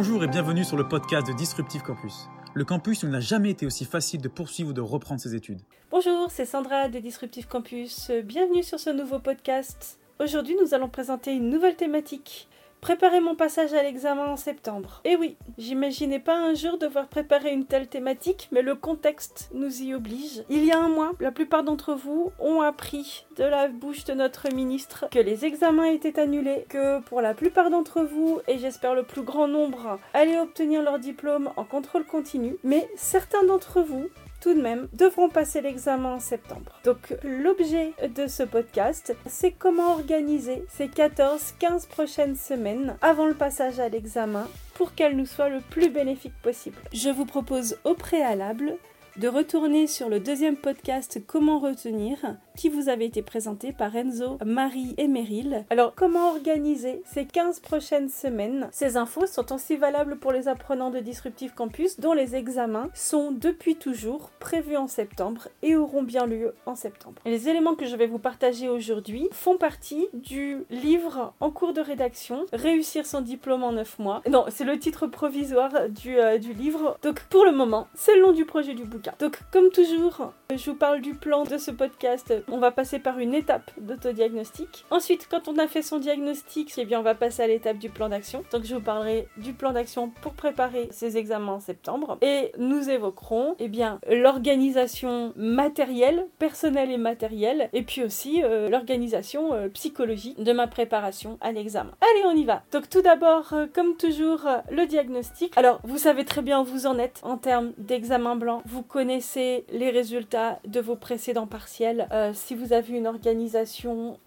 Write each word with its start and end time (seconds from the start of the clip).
Bonjour 0.00 0.22
et 0.22 0.28
bienvenue 0.28 0.62
sur 0.62 0.76
le 0.76 0.86
podcast 0.86 1.26
de 1.26 1.32
Disruptive 1.32 1.82
Campus. 1.82 2.28
Le 2.54 2.64
campus 2.64 3.02
n'a 3.02 3.18
jamais 3.18 3.50
été 3.50 3.66
aussi 3.66 3.84
facile 3.84 4.20
de 4.20 4.28
poursuivre 4.28 4.70
ou 4.70 4.72
de 4.72 4.80
reprendre 4.80 5.20
ses 5.20 5.34
études. 5.34 5.58
Bonjour, 5.90 6.30
c'est 6.30 6.44
Sandra 6.44 6.88
de 6.88 7.00
Disruptive 7.00 7.48
Campus. 7.48 8.12
Bienvenue 8.22 8.62
sur 8.62 8.78
ce 8.78 8.90
nouveau 8.90 9.18
podcast. 9.18 9.98
Aujourd'hui, 10.20 10.56
nous 10.62 10.72
allons 10.72 10.88
présenter 10.88 11.32
une 11.32 11.50
nouvelle 11.50 11.74
thématique 11.74 12.46
Préparer 12.80 13.20
mon 13.20 13.34
passage 13.34 13.74
à 13.74 13.82
l'examen 13.82 14.26
en 14.26 14.36
septembre. 14.36 15.00
Et 15.04 15.12
eh 15.12 15.16
oui, 15.16 15.36
j'imaginais 15.58 16.20
pas 16.20 16.36
un 16.36 16.54
jour 16.54 16.78
devoir 16.78 17.08
préparer 17.08 17.52
une 17.52 17.64
telle 17.64 17.88
thématique, 17.88 18.48
mais 18.52 18.62
le 18.62 18.76
contexte 18.76 19.50
nous 19.52 19.82
y 19.82 19.94
oblige. 19.94 20.44
Il 20.48 20.64
y 20.64 20.72
a 20.72 20.78
un 20.78 20.88
mois, 20.88 21.12
la 21.20 21.32
plupart 21.32 21.64
d'entre 21.64 21.94
vous 21.94 22.32
ont 22.38 22.60
appris 22.60 23.26
de 23.36 23.44
la 23.44 23.68
bouche 23.68 24.04
de 24.04 24.14
notre 24.14 24.52
ministre 24.54 25.06
que 25.10 25.18
les 25.18 25.44
examens 25.44 25.86
étaient 25.86 26.20
annulés, 26.20 26.66
que 26.68 27.00
pour 27.00 27.20
la 27.20 27.34
plupart 27.34 27.70
d'entre 27.70 28.02
vous, 28.02 28.40
et 28.46 28.58
j'espère 28.58 28.94
le 28.94 29.02
plus 29.02 29.22
grand 29.22 29.48
nombre, 29.48 29.98
allaient 30.14 30.38
obtenir 30.38 30.82
leur 30.82 30.98
diplôme 30.98 31.50
en 31.56 31.64
contrôle 31.64 32.04
continu, 32.04 32.56
mais 32.62 32.88
certains 32.96 33.44
d'entre 33.44 33.80
vous 33.80 34.08
tout 34.40 34.54
de 34.54 34.60
même 34.60 34.88
devront 34.92 35.28
passer 35.28 35.60
l'examen 35.60 36.14
en 36.14 36.20
septembre. 36.20 36.80
Donc 36.84 37.14
l'objet 37.22 37.92
de 38.14 38.26
ce 38.26 38.42
podcast, 38.42 39.16
c'est 39.26 39.52
comment 39.52 39.92
organiser 39.92 40.64
ces 40.68 40.86
14-15 40.86 41.88
prochaines 41.88 42.36
semaines 42.36 42.96
avant 43.02 43.26
le 43.26 43.34
passage 43.34 43.80
à 43.80 43.88
l'examen 43.88 44.46
pour 44.74 44.94
qu'elles 44.94 45.16
nous 45.16 45.26
soient 45.26 45.48
le 45.48 45.60
plus 45.60 45.90
bénéfiques 45.90 46.40
possible. 46.42 46.78
Je 46.92 47.10
vous 47.10 47.26
propose 47.26 47.78
au 47.84 47.94
préalable 47.94 48.76
de 49.16 49.28
retourner 49.28 49.86
sur 49.86 50.08
le 50.08 50.20
deuxième 50.20 50.56
podcast 50.56 51.20
Comment 51.26 51.58
retenir 51.58 52.18
qui 52.58 52.68
vous 52.68 52.88
avait 52.88 53.06
été 53.06 53.22
présenté 53.22 53.70
par 53.72 53.94
Enzo, 53.94 54.36
Marie 54.44 54.92
et 54.98 55.06
Meryl. 55.06 55.64
Alors, 55.70 55.94
comment 55.94 56.30
organiser 56.30 57.02
ces 57.06 57.24
15 57.24 57.60
prochaines 57.60 58.08
semaines? 58.08 58.68
Ces 58.72 58.96
infos 58.96 59.26
sont 59.26 59.52
aussi 59.52 59.76
valables 59.76 60.16
pour 60.16 60.32
les 60.32 60.48
apprenants 60.48 60.90
de 60.90 60.98
Disruptive 60.98 61.54
Campus 61.54 62.00
dont 62.00 62.14
les 62.14 62.34
examens 62.34 62.88
sont 62.94 63.30
depuis 63.30 63.76
toujours 63.76 64.30
prévus 64.40 64.76
en 64.76 64.88
septembre 64.88 65.46
et 65.62 65.76
auront 65.76 66.02
bien 66.02 66.26
lieu 66.26 66.52
en 66.66 66.74
septembre. 66.74 67.22
les 67.24 67.48
éléments 67.48 67.76
que 67.76 67.86
je 67.86 67.94
vais 67.94 68.08
vous 68.08 68.18
partager 68.18 68.68
aujourd'hui 68.68 69.28
font 69.30 69.56
partie 69.56 70.08
du 70.12 70.64
livre 70.68 71.34
en 71.38 71.52
cours 71.52 71.72
de 71.72 71.80
rédaction 71.80 72.44
Réussir 72.52 73.06
son 73.06 73.20
diplôme 73.20 73.62
en 73.62 73.70
9 73.70 74.00
mois. 74.00 74.20
Non, 74.28 74.46
c'est 74.48 74.64
le 74.64 74.80
titre 74.80 75.06
provisoire 75.06 75.88
du, 75.90 76.18
euh, 76.18 76.38
du 76.38 76.54
livre. 76.54 76.98
Donc, 77.02 77.20
pour 77.30 77.44
le 77.44 77.52
moment, 77.52 77.86
c'est 77.94 78.16
le 78.16 78.22
nom 78.22 78.32
du 78.32 78.44
projet 78.44 78.74
du 78.74 78.82
bouquin. 78.82 79.12
Donc, 79.20 79.38
comme 79.52 79.70
toujours, 79.70 80.32
je 80.50 80.70
vous 80.70 80.76
parle 80.76 81.00
du 81.02 81.14
plan 81.14 81.44
de 81.44 81.56
ce 81.56 81.70
podcast. 81.70 82.34
On 82.50 82.58
va 82.58 82.70
passer 82.70 82.98
par 82.98 83.18
une 83.18 83.34
étape 83.34 83.70
d'autodiagnostic. 83.78 84.84
Ensuite, 84.90 85.28
quand 85.30 85.48
on 85.48 85.58
a 85.58 85.66
fait 85.66 85.82
son 85.82 85.98
diagnostic, 85.98 86.72
eh 86.78 86.84
bien, 86.84 87.00
on 87.00 87.02
va 87.02 87.14
passer 87.14 87.42
à 87.42 87.46
l'étape 87.46 87.78
du 87.78 87.90
plan 87.90 88.08
d'action. 88.08 88.42
Donc, 88.52 88.64
je 88.64 88.74
vous 88.74 88.80
parlerai 88.80 89.28
du 89.36 89.52
plan 89.52 89.72
d'action 89.72 90.10
pour 90.22 90.32
préparer 90.32 90.88
ces 90.90 91.18
examens 91.18 91.54
en 91.54 91.60
septembre. 91.60 92.16
Et 92.22 92.52
nous 92.58 92.88
évoquerons, 92.88 93.54
eh 93.58 93.68
bien, 93.68 94.00
l'organisation 94.10 95.32
matérielle, 95.36 96.26
personnelle 96.38 96.90
et 96.90 96.96
matérielle, 96.96 97.68
et 97.72 97.82
puis 97.82 98.02
aussi 98.02 98.42
euh, 98.42 98.68
l'organisation 98.68 99.52
euh, 99.52 99.68
psychologique 99.68 100.42
de 100.42 100.52
ma 100.52 100.66
préparation 100.66 101.36
à 101.40 101.52
l'examen. 101.52 101.92
Allez, 102.00 102.24
on 102.26 102.36
y 102.36 102.44
va. 102.44 102.62
Donc, 102.72 102.88
tout 102.88 103.02
d'abord, 103.02 103.52
euh, 103.52 103.66
comme 103.72 103.96
toujours, 103.96 104.40
le 104.70 104.86
diagnostic. 104.86 105.52
Alors, 105.56 105.80
vous 105.84 105.98
savez 105.98 106.24
très 106.24 106.42
bien 106.42 106.60
où 106.60 106.64
vous 106.64 106.86
en 106.86 106.98
êtes 106.98 107.20
en 107.22 107.36
termes 107.36 107.72
d'examen 107.76 108.36
blanc. 108.36 108.62
Vous 108.64 108.82
connaissez 108.82 109.64
les 109.70 109.90
résultats 109.90 110.60
de 110.66 110.80
vos 110.80 110.96
précédents 110.96 111.46
partiels. 111.46 112.08
Si 112.38 112.54
vous 112.54 112.72
avez 112.72 112.96
une 112.96 113.06
organisation 113.06 114.18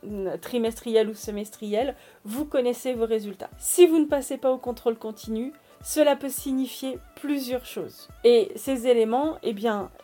trimestrielle 0.42 1.10
ou 1.10 1.14
semestrielle, 1.14 1.96
vous 2.26 2.46
connaissez 2.46 2.94
vos 2.94 3.06
résultats. 3.06 3.50
Si 3.58 3.88
vous 3.88 4.00
ne 4.00 4.06
passez 4.06 4.38
pas 4.38 4.52
au 4.52 4.58
contrôle 4.58 4.98
continu, 4.98 5.54
cela 5.84 6.16
peut 6.16 6.30
signifier 6.30 7.00
plusieurs 7.16 7.66
choses. 7.66 8.08
Et 8.24 8.52
ces 8.56 8.88
éléments, 8.88 9.38
eh 9.42 9.56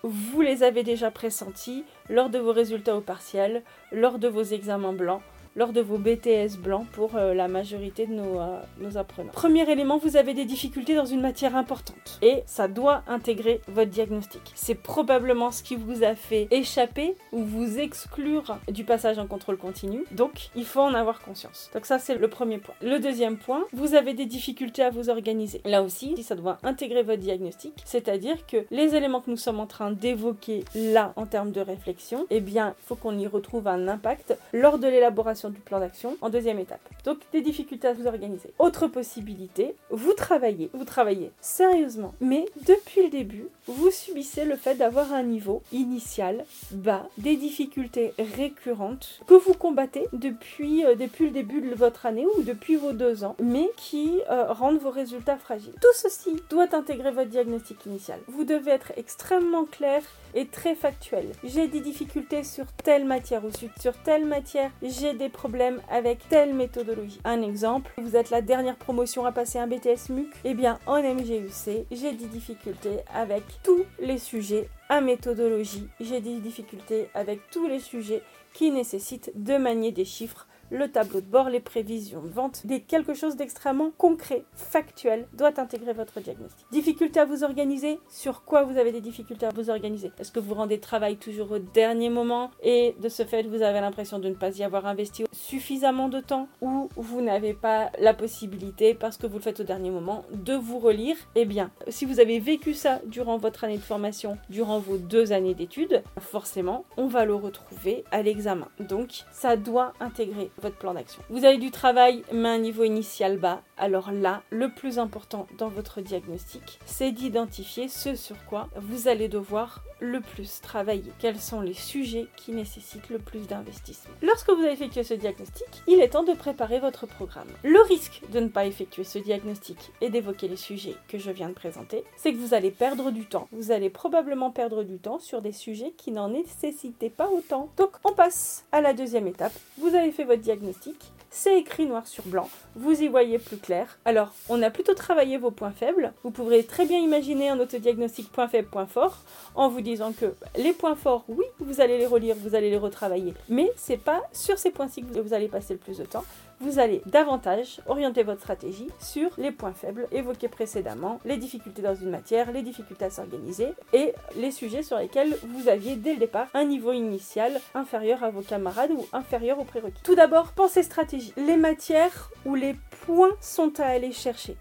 vous 0.04 0.42
les 0.42 0.64
avez 0.64 0.84
déjà 0.84 1.12
pressentis 1.12 1.84
lors 2.10 2.30
de 2.30 2.40
vos 2.40 2.52
résultats 2.54 2.96
au 2.96 3.02
partiel, 3.02 3.64
lors 3.92 4.18
de 4.18 4.28
vos 4.28 4.44
examens 4.44 4.94
blancs, 4.94 5.22
lors 5.58 5.74
de 5.74 5.82
vos 5.82 5.98
BTS 5.98 6.58
blancs 6.60 6.86
pour 6.92 7.16
euh, 7.16 7.34
la 7.34 7.48
majorité 7.48 8.06
de 8.06 8.14
nos, 8.14 8.40
euh, 8.40 8.60
nos, 8.80 8.98
apprenants. 8.98 9.32
Premier 9.34 9.70
élément, 9.70 9.98
vous 9.98 10.16
avez 10.16 10.36
des 10.36 10.46
difficultés 10.46 10.96
dans 10.96 11.06
une 11.06 11.20
matière 11.20 11.56
importante 11.56 12.20
et 12.22 12.44
ça 12.46 12.68
doit 12.68 13.02
intégrer 13.08 13.60
votre 13.68 13.90
diagnostic. 13.90 14.42
C'est 14.54 14.76
probablement 14.76 15.52
ce 15.52 15.64
qui 15.64 15.76
vous 15.76 16.04
a 16.04 16.14
fait 16.14 16.48
échapper 16.52 17.16
ou 17.32 17.44
vous 17.44 17.80
exclure 17.80 18.60
du 18.70 18.84
passage 18.84 19.18
en 19.18 19.26
contrôle 19.26 19.58
continu. 19.58 20.04
Donc, 20.12 20.50
il 20.56 20.64
faut 20.64 20.82
en 20.82 20.94
avoir 20.94 21.22
conscience. 21.22 21.72
Donc 21.74 21.88
ça, 21.88 21.98
c'est 21.98 22.16
le 22.16 22.28
premier 22.28 22.60
point. 22.60 22.76
Le 22.82 23.00
deuxième 23.00 23.38
point, 23.38 23.64
vous 23.74 23.96
avez 23.96 24.14
des 24.14 24.28
difficultés 24.28 24.84
à 24.84 24.92
vous 24.92 25.10
organiser. 25.10 25.62
Là 25.66 25.82
aussi, 25.82 26.22
ça 26.22 26.36
doit 26.36 26.60
intégrer 26.64 27.02
votre 27.02 27.20
diagnostic, 27.20 27.74
c'est-à-dire 27.84 28.46
que 28.46 28.66
les 28.70 28.96
éléments 28.96 29.22
que 29.22 29.32
nous 29.32 29.38
sommes 29.38 29.60
en 29.60 29.66
train 29.66 29.92
d'évoquer 29.92 30.64
là 30.76 31.14
en 31.16 31.26
termes 31.26 31.52
de 31.52 31.62
réflexion, 31.62 32.28
eh 32.30 32.42
bien, 32.42 32.76
il 32.78 32.86
faut 32.86 32.96
qu'on 32.96 33.18
y 33.18 33.26
retrouve 33.26 33.68
un 33.68 33.88
impact 33.88 34.38
lors 34.54 34.78
de 34.78 34.88
l'élaboration 34.88 35.47
du 35.50 35.60
plan 35.60 35.80
d'action 35.80 36.18
en 36.22 36.30
deuxième 36.30 36.60
étape. 36.60 36.82
Donc 37.06 37.20
des 37.32 37.42
difficultés 37.42 37.88
à 37.88 37.94
vous 37.94 38.08
organiser. 38.08 38.52
Autre 38.60 38.88
possibilité, 38.88 39.76
vous 39.90 40.14
travaillez, 40.14 40.70
vous 40.74 40.86
travaillez 40.86 41.32
sérieusement, 41.42 42.14
mais 42.20 42.46
depuis 42.66 43.04
le 43.04 43.10
début, 43.10 43.48
vous 43.68 43.92
subissez 43.92 44.46
le 44.46 44.56
fait 44.56 44.76
d'avoir 44.76 45.14
un 45.14 45.24
niveau 45.24 45.62
initial 45.72 46.46
bas, 46.72 47.08
des 47.18 47.36
difficultés 47.36 48.14
récurrentes 48.18 49.22
que 49.28 49.34
vous 49.34 49.54
combattez 49.54 50.08
depuis, 50.14 50.86
euh, 50.86 50.96
depuis 50.96 51.26
le 51.26 51.32
début 51.32 51.62
de 51.62 51.76
votre 51.76 52.06
année 52.06 52.26
ou 52.38 52.44
depuis 52.44 52.76
vos 52.76 52.94
deux 52.94 53.24
ans, 53.24 53.36
mais 53.42 53.70
qui 53.78 54.22
euh, 54.30 54.52
rendent 54.52 54.80
vos 54.80 54.90
résultats 54.90 55.38
fragiles. 55.38 55.74
Tout 55.82 55.88
ceci 55.96 56.36
doit 56.50 56.74
intégrer 56.76 57.12
votre 57.12 57.30
diagnostic 57.30 57.86
initial. 57.86 58.20
Vous 58.28 58.44
devez 58.44 58.72
être 58.72 58.92
extrêmement 58.98 59.66
clair 59.66 60.02
et 60.34 60.46
très 60.46 60.76
factuel. 60.76 61.28
J'ai 61.44 61.68
des 61.68 61.80
difficultés 61.80 62.44
sur 62.44 62.66
telle 62.84 63.06
matière 63.06 63.44
ou 63.46 63.50
sur 63.80 63.94
telle 64.04 64.26
matière, 64.26 64.72
j'ai 64.82 65.14
des 65.14 65.30
problème 65.38 65.80
avec 65.90 66.28
telle 66.30 66.56
méthodologie. 66.56 67.22
Un 67.24 67.44
exemple, 67.44 67.92
vous 68.00 68.16
êtes 68.16 68.32
la 68.32 68.42
dernière 68.42 68.76
promotion 68.76 69.24
à 69.26 69.32
passer 69.32 69.60
un 69.60 69.68
BTS 69.68 70.10
MUC, 70.10 70.34
eh 70.44 70.56
bien 70.56 70.80
en 70.88 71.02
MGUC, 71.02 71.86
j'ai 71.92 72.12
des 72.12 72.26
difficultés 72.26 72.98
avec 73.14 73.44
tous 73.64 73.86
les 74.00 74.18
sujets 74.18 74.68
à 74.90 75.00
méthodologie. 75.00 75.88
J'ai 76.00 76.22
des 76.22 76.40
difficultés 76.40 77.10
avec 77.14 77.40
tous 77.52 77.68
les 77.68 77.80
sujets 77.80 78.24
qui 78.54 78.72
nécessitent 78.72 79.32
de 79.36 79.58
manier 79.58 79.92
des 79.92 80.06
chiffres 80.06 80.48
le 80.70 80.92
tableau 80.92 81.22
de 81.22 81.26
bord, 81.26 81.50
les 81.50 81.60
prévisions 81.60 82.22
de 82.22 82.30
vente, 82.30 82.64
quelque 82.88 83.14
chose 83.14 83.36
d'extrêmement 83.36 83.92
concret, 83.98 84.44
factuel, 84.54 85.28
doit 85.34 85.60
intégrer 85.60 85.94
votre 85.94 86.20
diagnostic. 86.20 86.66
Difficulté 86.72 87.20
à 87.20 87.26
vous 87.26 87.44
organiser 87.44 88.00
Sur 88.10 88.44
quoi 88.44 88.64
vous 88.64 88.78
avez 88.78 88.92
des 88.92 89.02
difficultés 89.02 89.46
à 89.46 89.50
vous 89.50 89.70
organiser? 89.70 90.12
Est-ce 90.20 90.32
que 90.32 90.40
vous 90.40 90.54
rendez 90.54 90.80
travail 90.80 91.18
toujours 91.18 91.52
au 91.52 91.60
dernier 91.60 92.10
moment? 92.10 92.52
Et 92.62 92.96
de 93.02 93.10
ce 93.10 93.24
fait 93.24 93.44
vous 93.44 93.62
avez 93.62 93.80
l'impression 93.80 94.20
de 94.20 94.30
ne 94.30 94.34
pas 94.34 94.58
y 94.58 94.64
avoir 94.64 94.86
investi 94.86 95.26
suffisamment 95.32 96.10
de 96.10 96.20
temps 96.20 96.48
ou 96.62 96.90
vous 96.96 97.22
n'avez 97.22 97.54
pas 97.54 97.92
la 98.00 98.14
possibilité 98.14 98.94
parce 98.94 99.18
que 99.18 99.28
vous 99.28 99.38
le 99.38 99.44
faites 99.44 99.60
au 99.60 99.64
dernier 99.64 99.90
moment 99.90 100.24
de 100.34 100.54
vous 100.54 100.80
relire? 100.80 101.16
Eh 101.36 101.46
bien, 101.46 101.72
si 101.88 102.06
vous 102.06 102.20
avez 102.20 102.40
vécu 102.40 102.74
ça 102.74 103.00
durant 103.06 103.38
votre 103.38 103.64
année 103.64 103.78
de 103.78 103.82
formation, 103.82 104.38
durant 104.50 104.80
vos 104.80 104.98
deux 104.98 105.32
années 105.32 105.54
d'études, 105.54 106.04
forcément, 106.20 106.86
on 106.98 107.08
va 107.08 107.26
le 107.26 107.36
retrouver 107.36 108.04
à 108.12 108.22
l'examen. 108.22 108.68
Donc, 108.80 109.24
ça 109.32 109.56
doit 109.56 109.94
intégrer 110.00 110.50
votre 110.62 110.76
plan 110.76 110.94
d'action. 110.94 111.22
Vous 111.30 111.46
avez 111.46 111.58
du 111.58 111.72
travail, 111.72 112.24
mais 112.32 112.50
un 112.50 112.58
niveau 112.58 112.84
initial 112.84 113.38
bas. 113.38 113.62
Alors 113.78 114.12
là, 114.12 114.42
le 114.50 114.70
plus 114.70 114.98
important 114.98 115.48
dans 115.58 115.70
votre 115.70 116.02
diagnostic, 116.02 116.80
c'est 116.86 117.12
d'identifier 117.12 117.88
ce 117.88 118.16
sur 118.16 118.36
quoi 118.46 118.70
vous 118.76 119.08
allez 119.08 119.28
devoir 119.28 119.84
le 120.00 120.22
plus 120.22 120.62
travailler. 120.62 121.12
Quels 121.20 121.40
sont 121.40 121.62
les 121.62 121.74
sujets 121.74 122.28
qui 122.36 122.52
nécessitent 122.52 123.10
le 123.10 123.20
plus 123.20 123.48
d'investissement. 123.48 124.14
Lorsque 124.22 124.50
vous 124.50 124.62
avez 124.62 124.72
effectué 124.72 125.04
ce 125.04 125.14
diagnostic, 125.14 125.68
il 125.88 126.00
est 126.00 126.10
temps 126.10 126.24
de 126.24 126.34
préparer 126.34 126.80
votre 126.80 127.08
programme. 127.08 127.48
Le 127.64 127.82
risque 127.82 128.22
de 128.32 128.40
ne 128.40 128.48
pas 128.48 128.66
effectuer 128.66 129.04
ce 129.04 129.20
diagnostic 129.20 129.78
et 130.02 130.10
d'évoquer 130.10 130.48
les 130.48 130.56
sujets 130.56 130.96
que 131.08 131.18
je 131.18 131.32
viens 131.32 131.50
de 131.50 131.54
présenter, 131.54 132.04
c'est 132.16 132.34
que 132.34 132.38
vous 132.38 132.54
allez 132.54 132.72
perdre 132.72 133.12
du 133.12 133.26
temps. 133.26 133.48
Vous 133.52 133.72
allez 133.72 133.90
probablement 133.90 134.52
perdre 134.52 134.84
du 134.84 134.98
temps 134.98 135.20
sur 135.20 135.42
des 135.42 135.52
sujets 135.52 135.94
qui 135.98 136.12
n'en 136.12 136.30
nécessitaient 136.30 137.10
pas 137.10 137.30
autant. 137.30 137.70
Donc 137.78 137.92
on 138.04 138.14
passe 138.14 138.66
à 138.72 138.82
la 138.82 138.94
deuxième 138.94 139.28
étape. 139.28 139.54
Vous 139.78 139.96
avez 139.96 140.12
fait 140.12 140.24
votre 140.24 140.42
diagnostic 140.42 141.12
c'est 141.38 141.60
écrit 141.60 141.86
noir 141.86 142.08
sur 142.08 142.24
blanc, 142.26 142.50
vous 142.76 143.04
y 143.04 143.08
voyez 143.08 143.38
plus 143.38 143.58
clair. 143.58 144.00
Alors, 144.06 144.34
on 144.50 144.64
a 144.64 144.72
plutôt 144.72 144.96
travaillé 144.96 145.38
vos 145.38 145.52
points 145.52 145.72
faibles. 145.72 146.12
Vous 146.24 146.32
pourrez 146.32 146.64
très 146.64 146.88
bien 146.88 146.98
imaginer 146.98 147.50
un 147.50 147.60
autodiagnostic 147.60 148.32
point 148.32 148.48
faible, 148.48 148.68
point 148.70 148.88
fort, 148.88 149.20
en 149.54 149.70
vous 149.70 149.82
disant 149.82 150.14
que 150.14 150.34
les 150.58 150.74
points 150.74 150.96
forts, 150.96 151.26
oui, 151.28 151.46
vous 151.60 151.80
allez 151.80 152.00
les 152.00 152.08
relire, 152.08 152.36
vous 152.42 152.56
allez 152.56 152.72
les 152.72 152.78
retravailler, 152.78 153.36
mais 153.50 153.72
c'est 153.76 153.98
pas 153.98 154.24
sur 154.34 154.58
ces 154.58 154.72
points-ci 154.72 155.04
que 155.04 155.20
vous 155.20 155.34
allez 155.34 155.48
passer 155.48 155.74
le 155.74 155.80
plus 155.80 156.00
de 156.00 156.06
temps 156.06 156.26
vous 156.60 156.80
allez 156.80 157.02
davantage 157.06 157.82
orienter 157.88 158.24
votre 158.24 158.42
stratégie 158.42 158.88
sur 159.00 159.30
les 159.38 159.52
points 159.52 159.74
faibles 159.74 160.08
évoqués 160.12 160.48
précédemment, 160.48 161.20
les 161.26 161.38
difficultés 161.38 161.82
dans 161.82 161.96
une 161.96 162.10
matière, 162.10 162.52
les 162.52 162.62
difficultés 162.62 163.06
à 163.06 163.10
s'organiser 163.10 163.70
et 163.94 164.14
les 164.36 164.52
sujets 164.52 164.84
sur 164.84 164.98
lesquels 164.98 165.36
vous 165.44 165.68
aviez 165.68 165.96
dès 165.96 166.14
le 166.14 166.20
départ 166.20 166.48
un 166.54 166.66
niveau 166.66 166.92
initial 166.92 167.60
inférieur 167.76 168.24
à 168.24 168.30
vos 168.30 168.42
camarades 168.42 168.92
ou 168.92 169.06
inférieur 169.14 169.60
aux 169.60 169.66
prérequis. 169.66 170.02
Tout 170.04 170.16
d'abord, 170.16 170.54
pensez 170.54 170.84
stratégie. 170.84 171.34
Les 171.38 171.58
matières 171.58 172.32
où 172.46 172.56
les 172.56 172.76
points 173.06 173.36
sont 173.42 173.80
à 173.80 173.86
aller 173.86 174.12
chercher. 174.12 174.56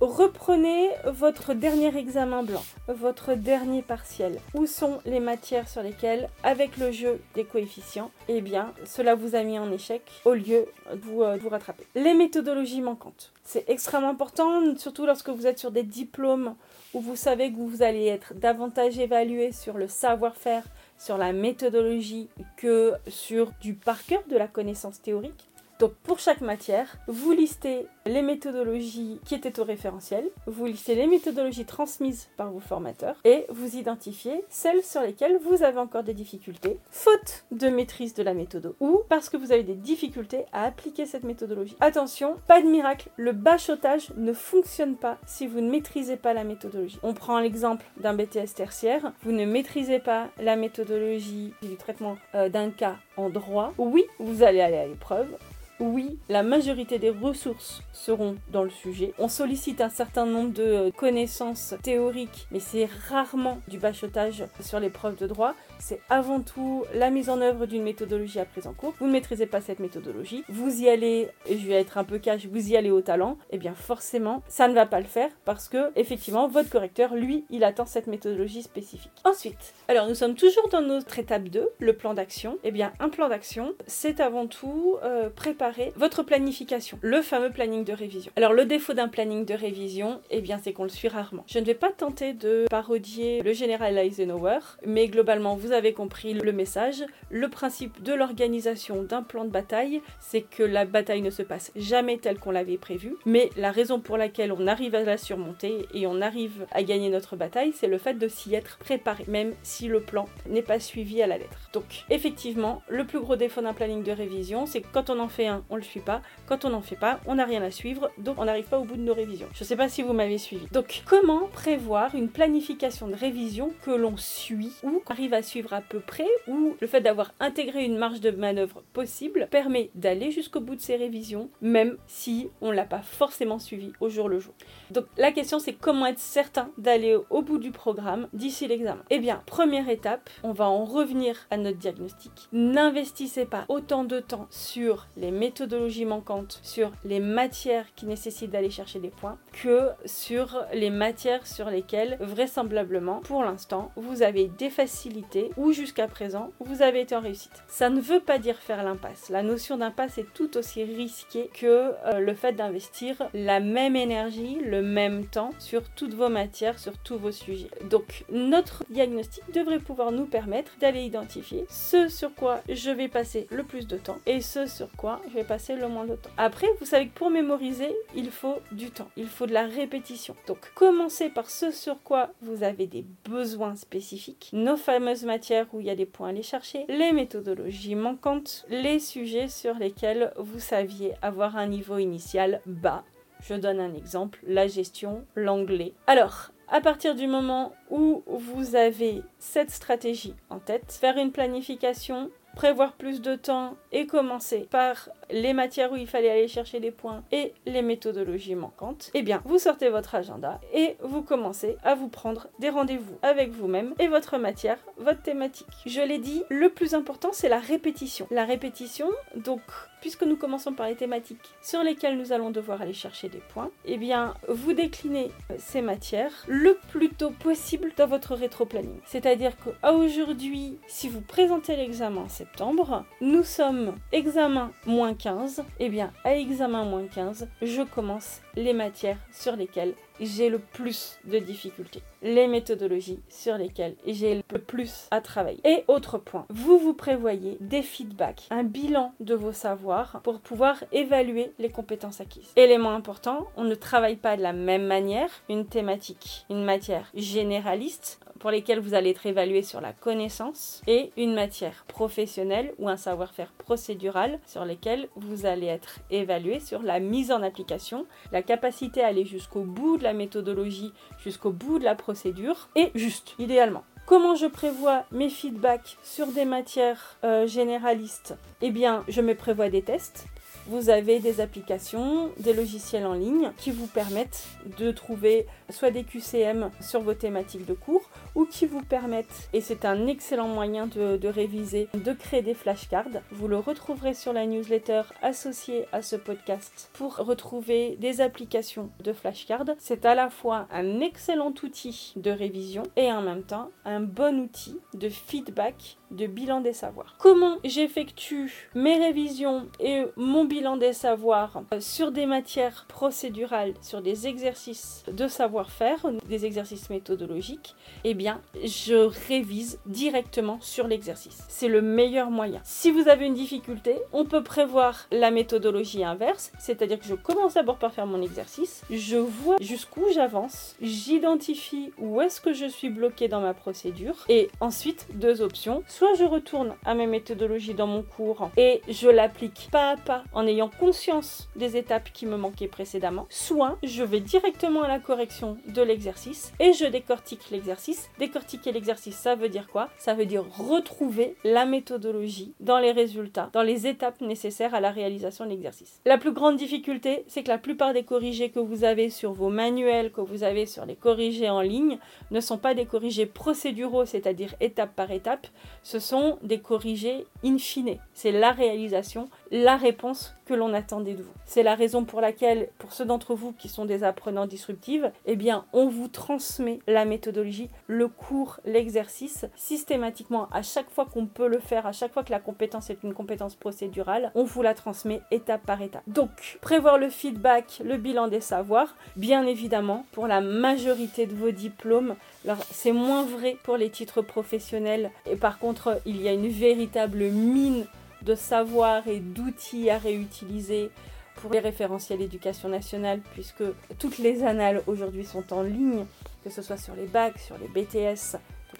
Reprenez 0.00 0.90
votre 1.06 1.54
dernier 1.54 1.96
examen 1.96 2.42
blanc, 2.42 2.64
votre 2.88 3.34
dernier 3.34 3.82
partiel. 3.82 4.38
Où 4.54 4.66
sont 4.66 4.98
les 5.06 5.20
matières 5.20 5.68
sur 5.68 5.82
lesquelles, 5.82 6.28
avec 6.42 6.76
le 6.76 6.92
jeu 6.92 7.20
des 7.34 7.44
coefficients, 7.44 8.10
eh 8.28 8.40
bien, 8.40 8.72
cela 8.84 9.14
vous 9.14 9.34
a 9.34 9.42
mis 9.42 9.58
en 9.58 9.72
échec 9.72 10.02
au 10.24 10.34
lieu 10.34 10.66
de 10.92 10.98
vous, 11.00 11.22
euh, 11.22 11.38
vous 11.40 11.48
rattraper? 11.48 11.84
Les 11.94 12.14
méthodologies 12.14 12.82
manquantes. 12.82 13.32
C'est 13.44 13.68
extrêmement 13.68 14.10
important, 14.10 14.76
surtout 14.76 15.06
lorsque 15.06 15.30
vous 15.30 15.46
êtes 15.46 15.58
sur 15.58 15.70
des 15.70 15.84
diplômes 15.84 16.54
où 16.94 17.00
vous 17.00 17.16
savez 17.16 17.52
que 17.52 17.58
vous 17.58 17.82
allez 17.82 18.06
être 18.06 18.34
davantage 18.34 18.98
évalué 18.98 19.52
sur 19.52 19.78
le 19.78 19.88
savoir-faire, 19.88 20.64
sur 20.98 21.16
la 21.16 21.32
méthodologie 21.32 22.28
que 22.56 22.92
sur 23.06 23.52
du 23.60 23.74
par 23.74 24.04
cœur 24.04 24.22
de 24.28 24.36
la 24.36 24.48
connaissance 24.48 25.00
théorique. 25.00 25.48
Donc 25.78 25.92
pour 26.02 26.18
chaque 26.18 26.40
matière, 26.40 26.96
vous 27.06 27.32
listez 27.32 27.86
les 28.06 28.22
méthodologies 28.22 29.20
qui 29.24 29.34
étaient 29.34 29.58
au 29.60 29.64
référentiel, 29.64 30.28
vous 30.46 30.66
listez 30.66 30.94
les 30.94 31.06
méthodologies 31.06 31.64
transmises 31.64 32.28
par 32.36 32.50
vos 32.50 32.60
formateurs 32.60 33.16
et 33.24 33.46
vous 33.48 33.76
identifiez 33.76 34.44
celles 34.48 34.82
sur 34.82 35.00
lesquelles 35.00 35.38
vous 35.38 35.62
avez 35.62 35.78
encore 35.78 36.04
des 36.04 36.14
difficultés, 36.14 36.78
faute 36.90 37.44
de 37.50 37.68
maîtrise 37.68 38.14
de 38.14 38.22
la 38.22 38.34
méthode 38.34 38.74
ou 38.80 39.00
parce 39.08 39.28
que 39.28 39.36
vous 39.36 39.52
avez 39.52 39.64
des 39.64 39.74
difficultés 39.74 40.44
à 40.52 40.64
appliquer 40.64 41.06
cette 41.06 41.24
méthodologie. 41.24 41.76
Attention, 41.80 42.36
pas 42.46 42.62
de 42.62 42.68
miracle, 42.68 43.10
le 43.16 43.32
bachotage 43.32 44.10
ne 44.16 44.32
fonctionne 44.32 44.96
pas 44.96 45.18
si 45.26 45.46
vous 45.46 45.60
ne 45.60 45.70
maîtrisez 45.70 46.16
pas 46.16 46.32
la 46.32 46.44
méthodologie. 46.44 46.98
On 47.02 47.14
prend 47.14 47.40
l'exemple 47.40 47.84
d'un 48.00 48.14
BTS 48.14 48.54
tertiaire, 48.54 49.12
vous 49.22 49.32
ne 49.32 49.44
maîtrisez 49.44 49.98
pas 49.98 50.28
la 50.38 50.56
méthodologie 50.56 51.52
du 51.62 51.76
traitement 51.76 52.16
euh, 52.34 52.48
d'un 52.48 52.70
cas 52.70 52.96
en 53.16 53.30
droit, 53.30 53.72
oui, 53.78 54.04
vous 54.18 54.42
allez 54.42 54.60
aller 54.60 54.76
à 54.76 54.86
l'épreuve, 54.86 55.28
oui, 55.78 56.18
la 56.28 56.42
majorité 56.42 56.98
des 56.98 57.10
ressources 57.10 57.82
seront 57.92 58.36
dans 58.50 58.62
le 58.62 58.70
sujet. 58.70 59.12
On 59.18 59.28
sollicite 59.28 59.80
un 59.80 59.88
certain 59.88 60.24
nombre 60.24 60.52
de 60.52 60.90
connaissances 60.96 61.74
théoriques, 61.82 62.46
mais 62.50 62.60
c'est 62.60 62.88
rarement 63.08 63.60
du 63.68 63.78
bachotage 63.78 64.44
sur 64.60 64.80
l'épreuve 64.80 65.16
de 65.16 65.26
droit 65.26 65.54
c'est 65.78 66.00
avant 66.08 66.40
tout 66.40 66.84
la 66.94 67.10
mise 67.10 67.30
en 67.30 67.40
œuvre 67.40 67.66
d'une 67.66 67.82
méthodologie 67.82 68.40
à 68.40 68.44
prise 68.44 68.66
en 68.66 68.72
cours. 68.72 68.94
Vous 69.00 69.06
ne 69.06 69.12
maîtrisez 69.12 69.46
pas 69.46 69.60
cette 69.60 69.80
méthodologie, 69.80 70.44
vous 70.48 70.82
y 70.82 70.88
allez, 70.88 71.28
et 71.46 71.58
je 71.58 71.66
vais 71.66 71.74
être 71.74 71.98
un 71.98 72.04
peu 72.04 72.18
cash, 72.18 72.46
vous 72.46 72.70
y 72.70 72.76
allez 72.76 72.90
au 72.90 73.00
talent, 73.00 73.38
et 73.50 73.56
eh 73.56 73.58
bien 73.58 73.74
forcément, 73.74 74.42
ça 74.48 74.68
ne 74.68 74.74
va 74.74 74.86
pas 74.86 75.00
le 75.00 75.06
faire 75.06 75.30
parce 75.44 75.68
que 75.68 75.90
effectivement, 75.96 76.48
votre 76.48 76.70
correcteur, 76.70 77.14
lui, 77.14 77.44
il 77.50 77.64
attend 77.64 77.86
cette 77.86 78.06
méthodologie 78.06 78.62
spécifique. 78.62 79.12
Ensuite, 79.24 79.74
alors 79.88 80.08
nous 80.08 80.14
sommes 80.14 80.34
toujours 80.34 80.68
dans 80.68 80.82
notre 80.82 81.18
étape 81.18 81.44
2, 81.44 81.68
le 81.78 81.92
plan 81.92 82.14
d'action. 82.14 82.54
Et 82.64 82.68
eh 82.68 82.70
bien, 82.70 82.92
un 83.00 83.08
plan 83.08 83.28
d'action, 83.28 83.74
c'est 83.86 84.20
avant 84.20 84.46
tout 84.46 84.96
euh, 85.02 85.30
préparer 85.30 85.92
votre 85.96 86.22
planification, 86.22 86.98
le 87.02 87.22
fameux 87.22 87.50
planning 87.50 87.84
de 87.84 87.92
révision. 87.92 88.32
Alors 88.36 88.52
le 88.52 88.64
défaut 88.64 88.94
d'un 88.94 89.08
planning 89.08 89.44
de 89.44 89.54
révision, 89.54 90.20
et 90.30 90.38
eh 90.38 90.40
bien, 90.40 90.58
c'est 90.62 90.72
qu'on 90.72 90.84
le 90.84 90.88
suit 90.88 91.08
rarement. 91.08 91.44
Je 91.46 91.58
ne 91.58 91.64
vais 91.64 91.74
pas 91.74 91.90
tenter 91.90 92.32
de 92.32 92.66
parodier 92.70 93.42
le 93.42 93.52
général 93.52 93.96
Eisenhower, 93.98 94.58
mais 94.84 95.08
globalement, 95.08 95.56
vous 95.56 95.65
vous 95.66 95.72
avez 95.72 95.92
compris 95.92 96.32
le 96.32 96.52
message. 96.52 97.04
Le 97.28 97.48
principe 97.48 98.00
de 98.00 98.14
l'organisation 98.14 99.02
d'un 99.02 99.22
plan 99.22 99.44
de 99.44 99.50
bataille, 99.50 100.00
c'est 100.20 100.42
que 100.42 100.62
la 100.62 100.84
bataille 100.84 101.22
ne 101.22 101.30
se 101.30 101.42
passe 101.42 101.72
jamais 101.74 102.18
telle 102.18 102.38
qu'on 102.38 102.52
l'avait 102.52 102.76
prévu, 102.76 103.16
mais 103.26 103.50
la 103.56 103.72
raison 103.72 103.98
pour 103.98 104.16
laquelle 104.16 104.52
on 104.52 104.68
arrive 104.68 104.94
à 104.94 105.02
la 105.02 105.16
surmonter 105.16 105.86
et 105.92 106.06
on 106.06 106.20
arrive 106.20 106.66
à 106.70 106.84
gagner 106.84 107.08
notre 107.08 107.34
bataille, 107.34 107.72
c'est 107.72 107.88
le 107.88 107.98
fait 107.98 108.14
de 108.14 108.28
s'y 108.28 108.54
être 108.54 108.78
préparé, 108.78 109.24
même 109.26 109.54
si 109.64 109.88
le 109.88 110.00
plan 110.00 110.28
n'est 110.48 110.62
pas 110.62 110.78
suivi 110.78 111.20
à 111.20 111.26
la 111.26 111.36
lettre. 111.36 111.68
Donc, 111.72 112.04
effectivement, 112.10 112.82
le 112.88 113.04
plus 113.04 113.18
gros 113.18 113.34
défaut 113.34 113.60
d'un 113.60 113.74
planning 113.74 114.04
de 114.04 114.12
révision, 114.12 114.66
c'est 114.66 114.82
que 114.82 114.88
quand 114.92 115.10
on 115.10 115.18
en 115.18 115.28
fait 115.28 115.48
un, 115.48 115.64
on 115.68 115.74
le 115.74 115.82
suit 115.82 115.98
pas. 115.98 116.22
Quand 116.46 116.64
on 116.64 116.70
n'en 116.70 116.80
fait 116.80 116.94
pas, 116.94 117.18
on 117.26 117.34
n'a 117.34 117.44
rien 117.44 117.62
à 117.62 117.72
suivre, 117.72 118.12
donc 118.18 118.38
on 118.38 118.44
n'arrive 118.44 118.66
pas 118.66 118.78
au 118.78 118.84
bout 118.84 118.96
de 118.96 119.02
nos 119.02 119.14
révisions. 119.14 119.48
Je 119.52 119.64
sais 119.64 119.76
pas 119.76 119.88
si 119.88 120.02
vous 120.02 120.12
m'avez 120.12 120.38
suivi. 120.38 120.66
Donc, 120.70 121.02
comment 121.06 121.48
prévoir 121.48 122.14
une 122.14 122.28
planification 122.28 123.08
de 123.08 123.16
révision 123.16 123.72
que 123.84 123.90
l'on 123.90 124.16
suit 124.16 124.72
ou 124.84 125.02
arrive 125.16 125.34
à 125.34 125.42
suivre 125.42 125.55
à 125.72 125.80
peu 125.80 126.00
près, 126.00 126.28
ou 126.46 126.76
le 126.80 126.86
fait 126.86 127.00
d'avoir 127.00 127.32
intégré 127.40 127.84
une 127.84 127.96
marge 127.96 128.20
de 128.20 128.30
manœuvre 128.30 128.82
possible 128.92 129.48
permet 129.50 129.90
d'aller 129.94 130.30
jusqu'au 130.30 130.60
bout 130.60 130.76
de 130.76 130.80
ses 130.80 130.96
révisions, 130.96 131.48
même 131.60 131.96
si 132.06 132.48
on 132.60 132.70
l'a 132.70 132.84
pas 132.84 133.02
forcément 133.02 133.58
suivi 133.58 133.92
au 134.00 134.08
jour 134.08 134.28
le 134.28 134.38
jour. 134.38 134.54
Donc 134.90 135.06
la 135.16 135.32
question 135.32 135.58
c'est 135.58 135.72
comment 135.72 136.06
être 136.06 136.18
certain 136.18 136.70
d'aller 136.78 137.16
au 137.30 137.42
bout 137.42 137.58
du 137.58 137.70
programme 137.70 138.28
d'ici 138.32 138.66
l'examen? 138.66 139.02
Eh 139.10 139.18
bien, 139.18 139.42
première 139.46 139.88
étape, 139.88 140.28
on 140.42 140.52
va 140.52 140.68
en 140.68 140.84
revenir 140.84 141.46
à 141.50 141.56
notre 141.56 141.78
diagnostic. 141.78 142.48
N'investissez 142.52 143.46
pas 143.46 143.64
autant 143.68 144.04
de 144.04 144.20
temps 144.20 144.46
sur 144.50 145.06
les 145.16 145.30
méthodologies 145.30 146.04
manquantes, 146.04 146.60
sur 146.62 146.92
les 147.04 147.20
matières 147.20 147.94
qui 147.94 148.06
nécessitent 148.06 148.50
d'aller 148.50 148.70
chercher 148.70 148.98
des 148.98 149.10
points, 149.10 149.38
que 149.52 149.88
sur 150.04 150.64
les 150.72 150.90
matières 150.90 151.46
sur 151.46 151.70
lesquelles 151.70 152.16
vraisemblablement, 152.20 153.20
pour 153.20 153.42
l'instant, 153.42 153.92
vous 153.96 154.22
avez 154.22 154.48
des 154.48 154.70
facilités 154.70 155.45
ou 155.56 155.72
jusqu'à 155.72 156.08
présent, 156.08 156.52
vous 156.60 156.82
avez 156.82 157.00
été 157.00 157.14
en 157.14 157.20
réussite. 157.20 157.64
Ça 157.68 157.90
ne 157.90 158.00
veut 158.00 158.20
pas 158.20 158.38
dire 158.38 158.56
faire 158.56 158.82
l'impasse. 158.82 159.28
La 159.28 159.42
notion 159.42 159.76
d'impasse 159.76 160.18
est 160.18 160.32
tout 160.34 160.56
aussi 160.56 160.84
risquée 160.84 161.50
que 161.54 161.92
euh, 162.06 162.18
le 162.18 162.34
fait 162.34 162.52
d'investir 162.52 163.28
la 163.34 163.60
même 163.60 163.96
énergie, 163.96 164.58
le 164.64 164.82
même 164.82 165.26
temps 165.26 165.50
sur 165.58 165.82
toutes 165.90 166.14
vos 166.14 166.28
matières, 166.28 166.78
sur 166.78 166.96
tous 166.98 167.18
vos 167.18 167.32
sujets. 167.32 167.70
Donc 167.90 168.24
notre 168.30 168.84
diagnostic 168.90 169.42
devrait 169.52 169.78
pouvoir 169.78 170.12
nous 170.12 170.26
permettre 170.26 170.72
d'aller 170.80 171.02
identifier 171.02 171.66
ce 171.68 172.08
sur 172.08 172.34
quoi 172.34 172.60
je 172.68 172.90
vais 172.90 173.08
passer 173.08 173.46
le 173.50 173.64
plus 173.64 173.86
de 173.86 173.96
temps 173.96 174.18
et 174.26 174.40
ce 174.40 174.66
sur 174.66 174.90
quoi 174.92 175.20
je 175.28 175.34
vais 175.34 175.44
passer 175.44 175.76
le 175.76 175.88
moins 175.88 176.06
de 176.06 176.16
temps. 176.16 176.30
Après, 176.36 176.66
vous 176.80 176.86
savez 176.86 177.08
que 177.08 177.14
pour 177.14 177.30
mémoriser, 177.30 177.94
il 178.14 178.30
faut 178.30 178.58
du 178.72 178.90
temps, 178.90 179.08
il 179.16 179.28
faut 179.28 179.46
de 179.46 179.52
la 179.52 179.66
répétition. 179.66 180.36
Donc 180.46 180.58
commencez 180.74 181.28
par 181.28 181.50
ce 181.50 181.70
sur 181.70 182.02
quoi 182.02 182.30
vous 182.42 182.62
avez 182.62 182.86
des 182.86 183.04
besoins 183.24 183.76
spécifiques, 183.76 184.50
nos 184.52 184.76
fameuses 184.76 185.24
matières 185.24 185.35
où 185.72 185.80
il 185.80 185.86
y 185.86 185.90
a 185.90 185.96
des 185.96 186.06
points 186.06 186.28
à 186.28 186.30
aller 186.30 186.42
chercher, 186.42 186.84
les 186.88 187.12
méthodologies 187.12 187.94
manquantes, 187.94 188.66
les 188.68 188.98
sujets 188.98 189.48
sur 189.48 189.74
lesquels 189.74 190.32
vous 190.38 190.58
saviez 190.58 191.14
avoir 191.22 191.56
un 191.56 191.66
niveau 191.66 191.98
initial 191.98 192.60
bas. 192.66 193.04
Je 193.40 193.54
donne 193.54 193.80
un 193.80 193.94
exemple, 193.94 194.40
la 194.46 194.66
gestion, 194.66 195.24
l'anglais. 195.34 195.92
Alors, 196.06 196.50
à 196.68 196.80
partir 196.80 197.14
du 197.14 197.26
moment 197.26 197.74
où 197.90 198.22
vous 198.26 198.74
avez 198.74 199.22
cette 199.38 199.70
stratégie 199.70 200.34
en 200.50 200.58
tête, 200.58 200.92
faire 200.92 201.16
une 201.16 201.32
planification, 201.32 202.30
prévoir 202.56 202.94
plus 202.94 203.20
de 203.20 203.36
temps 203.36 203.76
et 203.92 204.06
commencer 204.06 204.66
par 204.70 205.10
les 205.30 205.52
matières 205.52 205.92
où 205.92 205.96
il 205.96 206.06
fallait 206.06 206.30
aller 206.30 206.48
chercher 206.48 206.80
des 206.80 206.90
points 206.90 207.22
et 207.32 207.52
les 207.66 207.82
méthodologies 207.82 208.54
manquantes, 208.54 209.10
eh 209.14 209.22
bien, 209.22 209.42
vous 209.44 209.58
sortez 209.58 209.88
votre 209.88 210.14
agenda 210.14 210.60
et 210.72 210.96
vous 211.02 211.22
commencez 211.22 211.76
à 211.82 211.94
vous 211.94 212.08
prendre 212.08 212.48
des 212.58 212.70
rendez-vous 212.70 213.16
avec 213.22 213.50
vous-même 213.50 213.94
et 213.98 214.08
votre 214.08 214.38
matière, 214.38 214.78
votre 214.96 215.22
thématique. 215.22 215.66
Je 215.86 216.00
l'ai 216.00 216.18
dit, 216.18 216.42
le 216.48 216.68
plus 216.68 216.94
important, 216.94 217.30
c'est 217.32 217.48
la 217.48 217.58
répétition. 217.58 218.26
La 218.30 218.44
répétition, 218.44 219.08
donc, 219.34 219.60
puisque 220.00 220.22
nous 220.22 220.36
commençons 220.36 220.72
par 220.72 220.86
les 220.86 220.94
thématiques 220.94 221.54
sur 221.62 221.82
lesquelles 221.82 222.16
nous 222.16 222.32
allons 222.32 222.50
devoir 222.50 222.82
aller 222.82 222.92
chercher 222.92 223.28
des 223.28 223.42
points, 223.52 223.70
eh 223.84 223.96
bien, 223.96 224.34
vous 224.48 224.72
déclinez 224.72 225.30
ces 225.58 225.82
matières 225.82 226.32
le 226.46 226.78
plus 226.90 227.10
tôt 227.10 227.30
possible 227.30 227.92
dans 227.96 228.06
votre 228.06 228.34
rétro-planning. 228.34 229.00
C'est-à-dire 229.04 229.52
qu'à 229.56 229.92
aujourd'hui, 229.92 230.78
si 230.86 231.08
vous 231.08 231.20
présentez 231.20 231.76
l'examen 231.76 232.22
en 232.22 232.28
septembre, 232.28 233.04
nous 233.20 233.42
sommes 233.42 233.94
examen 234.12 234.70
moins 234.86 235.14
15, 235.16 235.64
et 235.80 235.88
bien 235.88 236.12
à 236.24 236.34
examen 236.36 236.84
moins 236.84 237.06
15, 237.06 237.48
je 237.62 237.82
commence 237.82 238.40
les 238.54 238.72
matières 238.72 239.18
sur 239.32 239.56
lesquelles 239.56 239.94
j'ai 240.20 240.48
le 240.48 240.58
plus 240.58 241.18
de 241.24 241.38
difficultés, 241.38 242.02
les 242.22 242.46
méthodologies 242.46 243.20
sur 243.28 243.56
lesquelles 243.56 243.96
j'ai 244.06 244.42
le 244.50 244.58
plus 244.58 245.08
à 245.10 245.20
travailler. 245.20 245.60
Et 245.64 245.84
autre 245.88 246.18
point, 246.18 246.46
vous 246.48 246.78
vous 246.78 246.94
prévoyez 246.94 247.58
des 247.60 247.82
feedbacks, 247.82 248.46
un 248.50 248.64
bilan 248.64 249.12
de 249.20 249.34
vos 249.34 249.52
savoirs 249.52 250.20
pour 250.22 250.40
pouvoir 250.40 250.82
évaluer 250.92 251.52
les 251.58 251.70
compétences 251.70 252.20
acquises. 252.20 252.52
Élément 252.56 252.90
important, 252.90 253.46
on 253.56 253.64
ne 253.64 253.74
travaille 253.74 254.16
pas 254.16 254.36
de 254.36 254.42
la 254.42 254.52
même 254.52 254.86
manière 254.86 255.30
une 255.48 255.66
thématique, 255.66 256.46
une 256.50 256.64
matière 256.64 257.10
généraliste 257.14 258.20
pour 258.38 258.50
lesquelles 258.50 258.80
vous 258.80 258.94
allez 258.94 259.10
être 259.10 259.26
évalué 259.26 259.62
sur 259.62 259.80
la 259.80 259.92
connaissance 259.92 260.82
et 260.86 261.10
une 261.16 261.34
matière 261.34 261.84
professionnelle 261.88 262.74
ou 262.78 262.88
un 262.88 262.96
savoir-faire 262.96 263.52
procédural 263.52 264.38
sur 264.46 264.64
lesquels 264.64 265.08
vous 265.16 265.46
allez 265.46 265.66
être 265.66 265.98
évalué 266.10 266.60
sur 266.60 266.82
la 266.82 267.00
mise 267.00 267.32
en 267.32 267.42
application, 267.42 268.06
la 268.32 268.42
capacité 268.42 269.02
à 269.02 269.08
aller 269.08 269.24
jusqu'au 269.24 269.62
bout 269.62 269.96
de 269.96 270.04
la 270.06 270.12
méthodologie, 270.12 270.92
jusqu'au 271.24 271.50
bout 271.50 271.78
de 271.80 271.84
la 271.84 271.96
procédure 271.96 272.68
et 272.76 272.92
juste, 272.94 273.34
idéalement. 273.40 273.82
Comment 274.06 274.36
je 274.36 274.46
prévois 274.46 275.04
mes 275.10 275.28
feedbacks 275.28 275.98
sur 276.04 276.28
des 276.28 276.44
matières 276.44 277.16
euh, 277.24 277.48
généralistes? 277.48 278.36
Eh 278.62 278.70
bien, 278.70 279.04
je 279.08 279.20
me 279.20 279.34
prévois 279.34 279.68
des 279.68 279.82
tests 279.82 280.26
vous 280.68 280.90
avez 280.90 281.20
des 281.20 281.40
applications, 281.40 282.30
des 282.38 282.52
logiciels 282.52 283.06
en 283.06 283.14
ligne 283.14 283.52
qui 283.56 283.70
vous 283.70 283.86
permettent 283.86 284.44
de 284.78 284.90
trouver 284.90 285.46
soit 285.70 285.90
des 285.90 286.04
QCM 286.04 286.70
sur 286.80 287.00
vos 287.00 287.14
thématiques 287.14 287.66
de 287.66 287.74
cours 287.74 288.08
ou 288.34 288.44
qui 288.44 288.66
vous 288.66 288.82
permettent, 288.82 289.48
et 289.52 289.60
c'est 289.60 289.84
un 289.84 290.06
excellent 290.06 290.48
moyen 290.48 290.86
de, 290.86 291.28
réviser, 291.28 291.88
de 291.94 292.12
créer 292.12 292.42
des 292.42 292.54
flashcards. 292.54 293.22
Vous 293.30 293.48
le 293.48 293.58
retrouverez 293.58 294.14
sur 294.14 294.32
la 294.32 294.46
newsletter 294.46 295.02
associée 295.22 295.86
à 295.92 296.02
ce 296.02 296.16
podcast 296.16 296.90
pour 296.94 297.16
retrouver 297.16 297.96
des 298.00 298.20
applications 298.20 298.90
de 299.02 299.12
flashcards. 299.12 299.76
C'est 299.78 300.04
à 300.04 300.14
la 300.14 300.30
fois 300.30 300.66
un 300.70 301.00
excellent 301.00 301.54
outil 301.62 302.12
de 302.16 302.30
révision 302.30 302.82
et 302.96 303.10
en 303.12 303.22
même 303.22 303.42
temps 303.42 303.70
un 303.84 304.00
bon 304.00 304.40
outil 304.40 304.78
de 304.94 305.08
feedback 305.08 305.96
de 306.10 306.26
bilan 306.26 306.60
des 306.60 306.72
savoirs. 306.72 307.16
Comment 307.18 307.56
j'effectue 307.64 308.70
mes 308.74 308.96
révisions 308.96 309.66
et 309.80 310.04
mon 310.16 310.44
bilan 310.44 310.55
des 310.56 310.92
savoirs 310.94 311.62
sur 311.80 312.10
des 312.10 312.24
matières 312.24 312.86
procédurales, 312.88 313.74
sur 313.82 314.00
des 314.00 314.26
exercices 314.26 315.04
de 315.12 315.28
savoir-faire, 315.28 316.06
des 316.28 316.46
exercices 316.46 316.88
méthodologiques 316.88 317.74
Eh 318.04 318.14
bien, 318.14 318.40
je 318.64 318.94
révise 319.28 319.78
directement 319.84 320.58
sur 320.60 320.88
l'exercice. 320.88 321.44
C'est 321.48 321.68
le 321.68 321.82
meilleur 321.82 322.30
moyen. 322.30 322.60
Si 322.64 322.90
vous 322.90 323.08
avez 323.08 323.26
une 323.26 323.34
difficulté, 323.34 323.96
on 324.12 324.24
peut 324.24 324.42
prévoir 324.42 325.06
la 325.12 325.30
méthodologie 325.30 326.04
inverse, 326.04 326.52
c'est-à-dire 326.58 326.98
que 326.98 327.06
je 327.06 327.14
commence 327.14 327.54
d'abord 327.54 327.76
par 327.76 327.92
faire 327.92 328.06
mon 328.06 328.22
exercice, 328.22 328.82
je 328.90 329.16
vois 329.16 329.56
jusqu'où 329.60 330.04
j'avance, 330.14 330.74
j'identifie 330.80 331.92
où 331.98 332.20
est-ce 332.22 332.40
que 332.40 332.54
je 332.54 332.66
suis 332.66 332.88
bloqué 332.88 333.28
dans 333.28 333.40
ma 333.40 333.52
procédure 333.52 334.24
et 334.28 334.48
ensuite 334.60 335.06
deux 335.14 335.42
options 335.42 335.82
soit 335.86 336.14
je 336.14 336.24
retourne 336.24 336.74
à 336.84 336.94
mes 336.94 337.06
méthodologies 337.06 337.74
dans 337.74 337.86
mon 337.86 338.02
cours 338.02 338.50
et 338.56 338.80
je 338.88 339.08
l'applique 339.08 339.68
pas 339.70 339.90
à 339.90 339.96
pas 339.96 340.24
en 340.32 340.45
ayant 340.46 340.68
conscience 340.68 341.48
des 341.56 341.76
étapes 341.76 342.10
qui 342.12 342.26
me 342.26 342.36
manquaient 342.36 342.68
précédemment, 342.68 343.26
soit 343.28 343.78
je 343.82 344.02
vais 344.02 344.20
directement 344.20 344.82
à 344.82 344.88
la 344.88 344.98
correction 344.98 345.56
de 345.68 345.82
l'exercice 345.82 346.52
et 346.60 346.72
je 346.72 346.86
décortique 346.86 347.50
l'exercice. 347.50 348.10
Décortiquer 348.18 348.72
l'exercice, 348.72 349.16
ça 349.16 349.34
veut 349.34 349.48
dire 349.48 349.68
quoi? 349.68 349.88
Ça 349.98 350.14
veut 350.14 350.26
dire 350.26 350.44
retrouver 350.58 351.36
la 351.44 351.66
méthodologie 351.66 352.54
dans 352.60 352.78
les 352.78 352.92
résultats, 352.92 353.50
dans 353.52 353.62
les 353.62 353.86
étapes 353.86 354.20
nécessaires 354.20 354.74
à 354.74 354.80
la 354.80 354.90
réalisation 354.90 355.44
de 355.44 355.50
l'exercice. 355.50 356.00
La 356.04 356.18
plus 356.18 356.32
grande 356.32 356.56
difficulté, 356.56 357.24
c'est 357.26 357.42
que 357.42 357.48
la 357.48 357.58
plupart 357.58 357.92
des 357.92 358.04
corrigés 358.04 358.50
que 358.50 358.60
vous 358.60 358.84
avez 358.84 359.10
sur 359.10 359.32
vos 359.32 359.50
manuels, 359.50 360.12
que 360.12 360.20
vous 360.20 360.42
avez 360.42 360.66
sur 360.66 360.86
les 360.86 360.96
corrigés 360.96 361.50
en 361.50 361.60
ligne, 361.60 361.98
ne 362.30 362.40
sont 362.40 362.58
pas 362.58 362.74
des 362.74 362.86
corrigés 362.86 363.26
procéduraux, 363.26 364.04
c'est-à-dire 364.04 364.54
étape 364.60 364.94
par 364.94 365.10
étape, 365.10 365.46
ce 365.82 365.98
sont 365.98 366.38
des 366.42 366.60
corrigés 366.60 367.26
in 367.44 367.58
fine. 367.58 367.98
C'est 368.14 368.32
la 368.32 368.52
réalisation, 368.52 369.28
la 369.50 369.76
réponse 369.76 370.35
que 370.44 370.54
l'on 370.54 370.74
attendait 370.74 371.14
de 371.14 371.22
vous. 371.22 371.32
C'est 371.44 371.62
la 371.62 371.74
raison 371.74 372.04
pour 372.04 372.20
laquelle, 372.20 372.68
pour 372.78 372.92
ceux 372.92 373.04
d'entre 373.04 373.34
vous 373.34 373.52
qui 373.52 373.68
sont 373.68 373.84
des 373.84 374.04
apprenants 374.04 374.46
disruptifs, 374.46 375.04
eh 375.24 375.36
bien, 375.36 375.64
on 375.72 375.88
vous 375.88 376.08
transmet 376.08 376.80
la 376.86 377.04
méthodologie, 377.04 377.70
le 377.86 378.08
cours, 378.08 378.60
l'exercice, 378.64 379.46
systématiquement, 379.56 380.48
à 380.52 380.62
chaque 380.62 380.90
fois 380.90 381.06
qu'on 381.06 381.26
peut 381.26 381.48
le 381.48 381.58
faire, 381.58 381.86
à 381.86 381.92
chaque 381.92 382.12
fois 382.12 382.24
que 382.24 382.30
la 382.30 382.40
compétence 382.40 382.90
est 382.90 383.02
une 383.02 383.14
compétence 383.14 383.54
procédurale, 383.54 384.30
on 384.34 384.44
vous 384.44 384.62
la 384.62 384.74
transmet 384.74 385.20
étape 385.30 385.64
par 385.66 385.82
étape. 385.82 386.02
Donc, 386.06 386.58
prévoir 386.60 386.98
le 386.98 387.08
feedback, 387.08 387.80
le 387.84 387.96
bilan 387.96 388.28
des 388.28 388.40
savoirs, 388.40 388.94
bien 389.16 389.46
évidemment, 389.46 390.04
pour 390.12 390.26
la 390.26 390.40
majorité 390.40 391.26
de 391.26 391.34
vos 391.34 391.50
diplômes, 391.50 392.16
alors, 392.44 392.62
c'est 392.70 392.92
moins 392.92 393.24
vrai 393.24 393.56
pour 393.64 393.76
les 393.76 393.90
titres 393.90 394.22
professionnels. 394.22 395.10
Et 395.28 395.34
par 395.34 395.58
contre, 395.58 396.00
il 396.06 396.22
y 396.22 396.28
a 396.28 396.32
une 396.32 396.48
véritable 396.48 397.24
mine 397.24 397.86
de 398.26 398.34
savoir 398.34 399.06
et 399.08 399.20
d'outils 399.20 399.88
à 399.88 399.98
réutiliser 399.98 400.90
pour 401.36 401.52
les 401.52 401.60
référentiels 401.60 402.18
d'éducation 402.18 402.68
nationale, 402.68 403.20
puisque 403.32 403.62
toutes 403.98 404.18
les 404.18 404.42
annales 404.42 404.82
aujourd'hui 404.86 405.24
sont 405.24 405.52
en 405.52 405.62
ligne, 405.62 406.04
que 406.44 406.50
ce 406.50 406.60
soit 406.60 406.76
sur 406.76 406.94
les 406.94 407.06
bacs, 407.06 407.38
sur 407.38 407.56
les 407.58 407.68
BTS, 407.68 408.36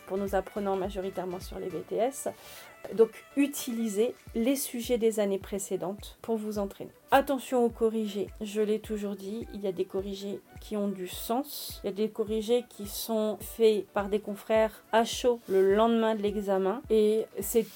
pour 0.06 0.18
nos 0.18 0.34
apprenants 0.34 0.76
majoritairement 0.76 1.40
sur 1.40 1.58
les 1.58 1.68
BTS. 1.68 2.30
Donc 2.94 3.10
utilisez 3.36 4.14
les 4.34 4.56
sujets 4.56 4.98
des 4.98 5.18
années 5.18 5.38
précédentes 5.38 6.16
pour 6.22 6.36
vous 6.36 6.58
entraîner. 6.58 6.90
Attention 7.10 7.64
aux 7.64 7.68
corrigés, 7.68 8.28
je 8.40 8.60
l'ai 8.60 8.78
toujours 8.78 9.16
dit, 9.16 9.46
il 9.54 9.60
y 9.60 9.66
a 9.66 9.72
des 9.72 9.84
corrigés 9.84 10.40
qui 10.60 10.76
ont 10.76 10.88
du 10.88 11.08
sens, 11.08 11.80
il 11.82 11.88
y 11.88 11.90
a 11.90 11.92
des 11.92 12.08
corrigés 12.08 12.64
qui 12.68 12.86
sont 12.86 13.38
faits 13.40 13.86
par 13.88 14.08
des 14.08 14.20
confrères 14.20 14.84
à 14.92 15.04
chaud 15.04 15.40
le 15.48 15.74
lendemain 15.74 16.14
de 16.14 16.22
l'examen 16.22 16.80
et 16.90 17.26
c'est 17.40 17.66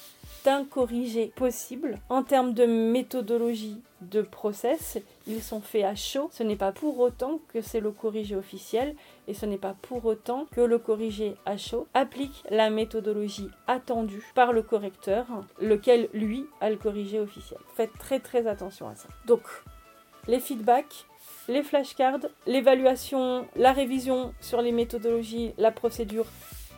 un 0.47 0.65
corrigé 0.65 1.31
possible. 1.35 1.99
En 2.09 2.23
termes 2.23 2.53
de 2.53 2.65
méthodologie 2.65 3.81
de 4.01 4.21
process, 4.21 4.97
ils 5.27 5.41
sont 5.41 5.61
faits 5.61 5.85
à 5.85 5.95
chaud. 5.95 6.29
Ce 6.31 6.43
n'est 6.43 6.55
pas 6.55 6.71
pour 6.71 6.99
autant 6.99 7.39
que 7.53 7.61
c'est 7.61 7.79
le 7.79 7.91
corrigé 7.91 8.35
officiel 8.35 8.95
et 9.27 9.33
ce 9.33 9.45
n'est 9.45 9.57
pas 9.57 9.75
pour 9.81 10.05
autant 10.05 10.47
que 10.51 10.61
le 10.61 10.79
corrigé 10.79 11.35
à 11.45 11.57
chaud 11.57 11.87
applique 11.93 12.43
la 12.49 12.69
méthodologie 12.69 13.49
attendue 13.67 14.23
par 14.33 14.53
le 14.53 14.63
correcteur, 14.63 15.25
lequel 15.59 16.09
lui 16.13 16.45
a 16.59 16.69
le 16.69 16.77
corrigé 16.77 17.19
officiel. 17.19 17.59
Faites 17.75 17.97
très 17.99 18.19
très 18.19 18.47
attention 18.47 18.87
à 18.87 18.95
ça. 18.95 19.07
Donc, 19.27 19.43
les 20.27 20.39
feedbacks, 20.39 21.05
les 21.47 21.63
flashcards, 21.63 22.27
l'évaluation, 22.45 23.47
la 23.55 23.73
révision 23.73 24.33
sur 24.39 24.61
les 24.61 24.71
méthodologies, 24.71 25.53
la 25.57 25.71
procédure 25.71 26.25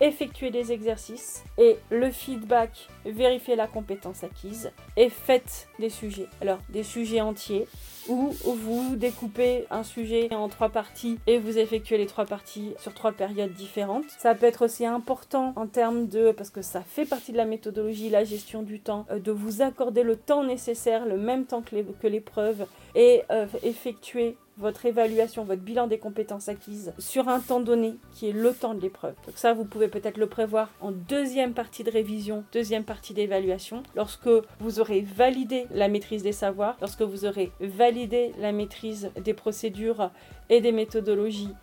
effectuez 0.02 0.52
des 0.52 0.72
exercices 0.72 1.44
et 1.58 1.78
le 1.90 2.12
feedback, 2.12 2.88
vérifiez 3.06 3.56
la 3.56 3.68
compétence 3.68 4.24
acquise 4.24 4.72
et 4.98 5.10
faites 5.10 5.68
des 5.80 5.90
sujets. 5.90 6.28
Alors, 6.42 6.60
des 6.70 6.84
sujets 6.84 7.22
entiers 7.22 7.68
où 8.10 8.34
vous 8.44 8.96
découpez 8.96 9.66
un 9.72 9.84
sujet 9.84 10.34
en 10.34 10.50
trois 10.50 10.70
parties 10.70 11.20
et 11.28 11.38
vous 11.38 11.58
effectuez 11.58 11.98
les 11.98 12.06
trois 12.06 12.26
parties 12.26 12.74
sur 12.78 12.94
trois 12.94 13.12
périodes 13.12 13.54
différentes. 13.54 14.06
Ça 14.18 14.36
peut 14.36 14.46
être 14.46 14.66
aussi 14.66 14.86
important 14.86 15.54
en 15.56 15.68
termes 15.68 16.08
de, 16.08 16.32
parce 16.32 16.50
que 16.50 16.62
ça 16.62 16.82
fait 16.82 17.06
partie 17.06 17.32
de 17.32 17.38
la 17.38 17.46
méthodologie, 17.46 18.10
la 18.10 18.24
gestion 18.24 18.62
du 18.62 18.80
temps, 18.80 19.06
euh, 19.10 19.20
de 19.20 19.32
vous 19.32 19.62
accorder 19.62 20.04
le 20.04 20.16
temps 20.16 20.44
nécessaire, 20.44 21.06
le 21.06 21.18
même 21.18 21.46
temps 21.46 21.62
que 21.62 22.08
l'épreuve 22.08 22.66
et 22.96 23.24
euh, 23.32 23.46
effectuer 23.64 24.36
votre 24.58 24.86
évaluation, 24.86 25.44
votre 25.44 25.62
bilan 25.62 25.88
des 25.88 25.98
compétences 25.98 26.48
acquises 26.48 26.94
sur 27.00 27.28
un 27.28 27.40
temps 27.40 27.60
donné 27.60 27.96
qui 28.14 28.30
est 28.30 28.34
le 28.34 28.54
temps 28.54 28.74
de 28.74 28.82
l'épreuve. 28.82 29.16
Donc 29.26 29.38
ça, 29.38 29.54
vous 29.54 29.66
pouvez 29.66 29.88
peut-être 29.88 30.18
le 30.18 30.28
prévoir 30.28 30.70
en 30.82 30.92
deuxième 30.92 31.54
partie 31.54 31.84
de 31.84 31.92
révision, 31.92 32.44
deuxième 32.52 32.84
partie 32.84 33.14
d'évaluation, 33.14 33.84
lorsque 33.96 34.30
vous 34.60 34.80
aurez 34.80 35.02
validé 35.02 35.66
la 35.72 35.88
maîtrise 35.88 36.24
des 36.24 36.32
savoirs, 36.32 36.78
lorsque 36.82 37.02
vous 37.02 37.26
aurez 37.26 37.52
validé 37.60 38.32
la 38.40 38.52
maîtrise 38.52 39.12
des 39.24 39.34
procédures 39.34 40.12
et 40.50 40.62
des 40.62 40.72
méthodologies 40.72 41.54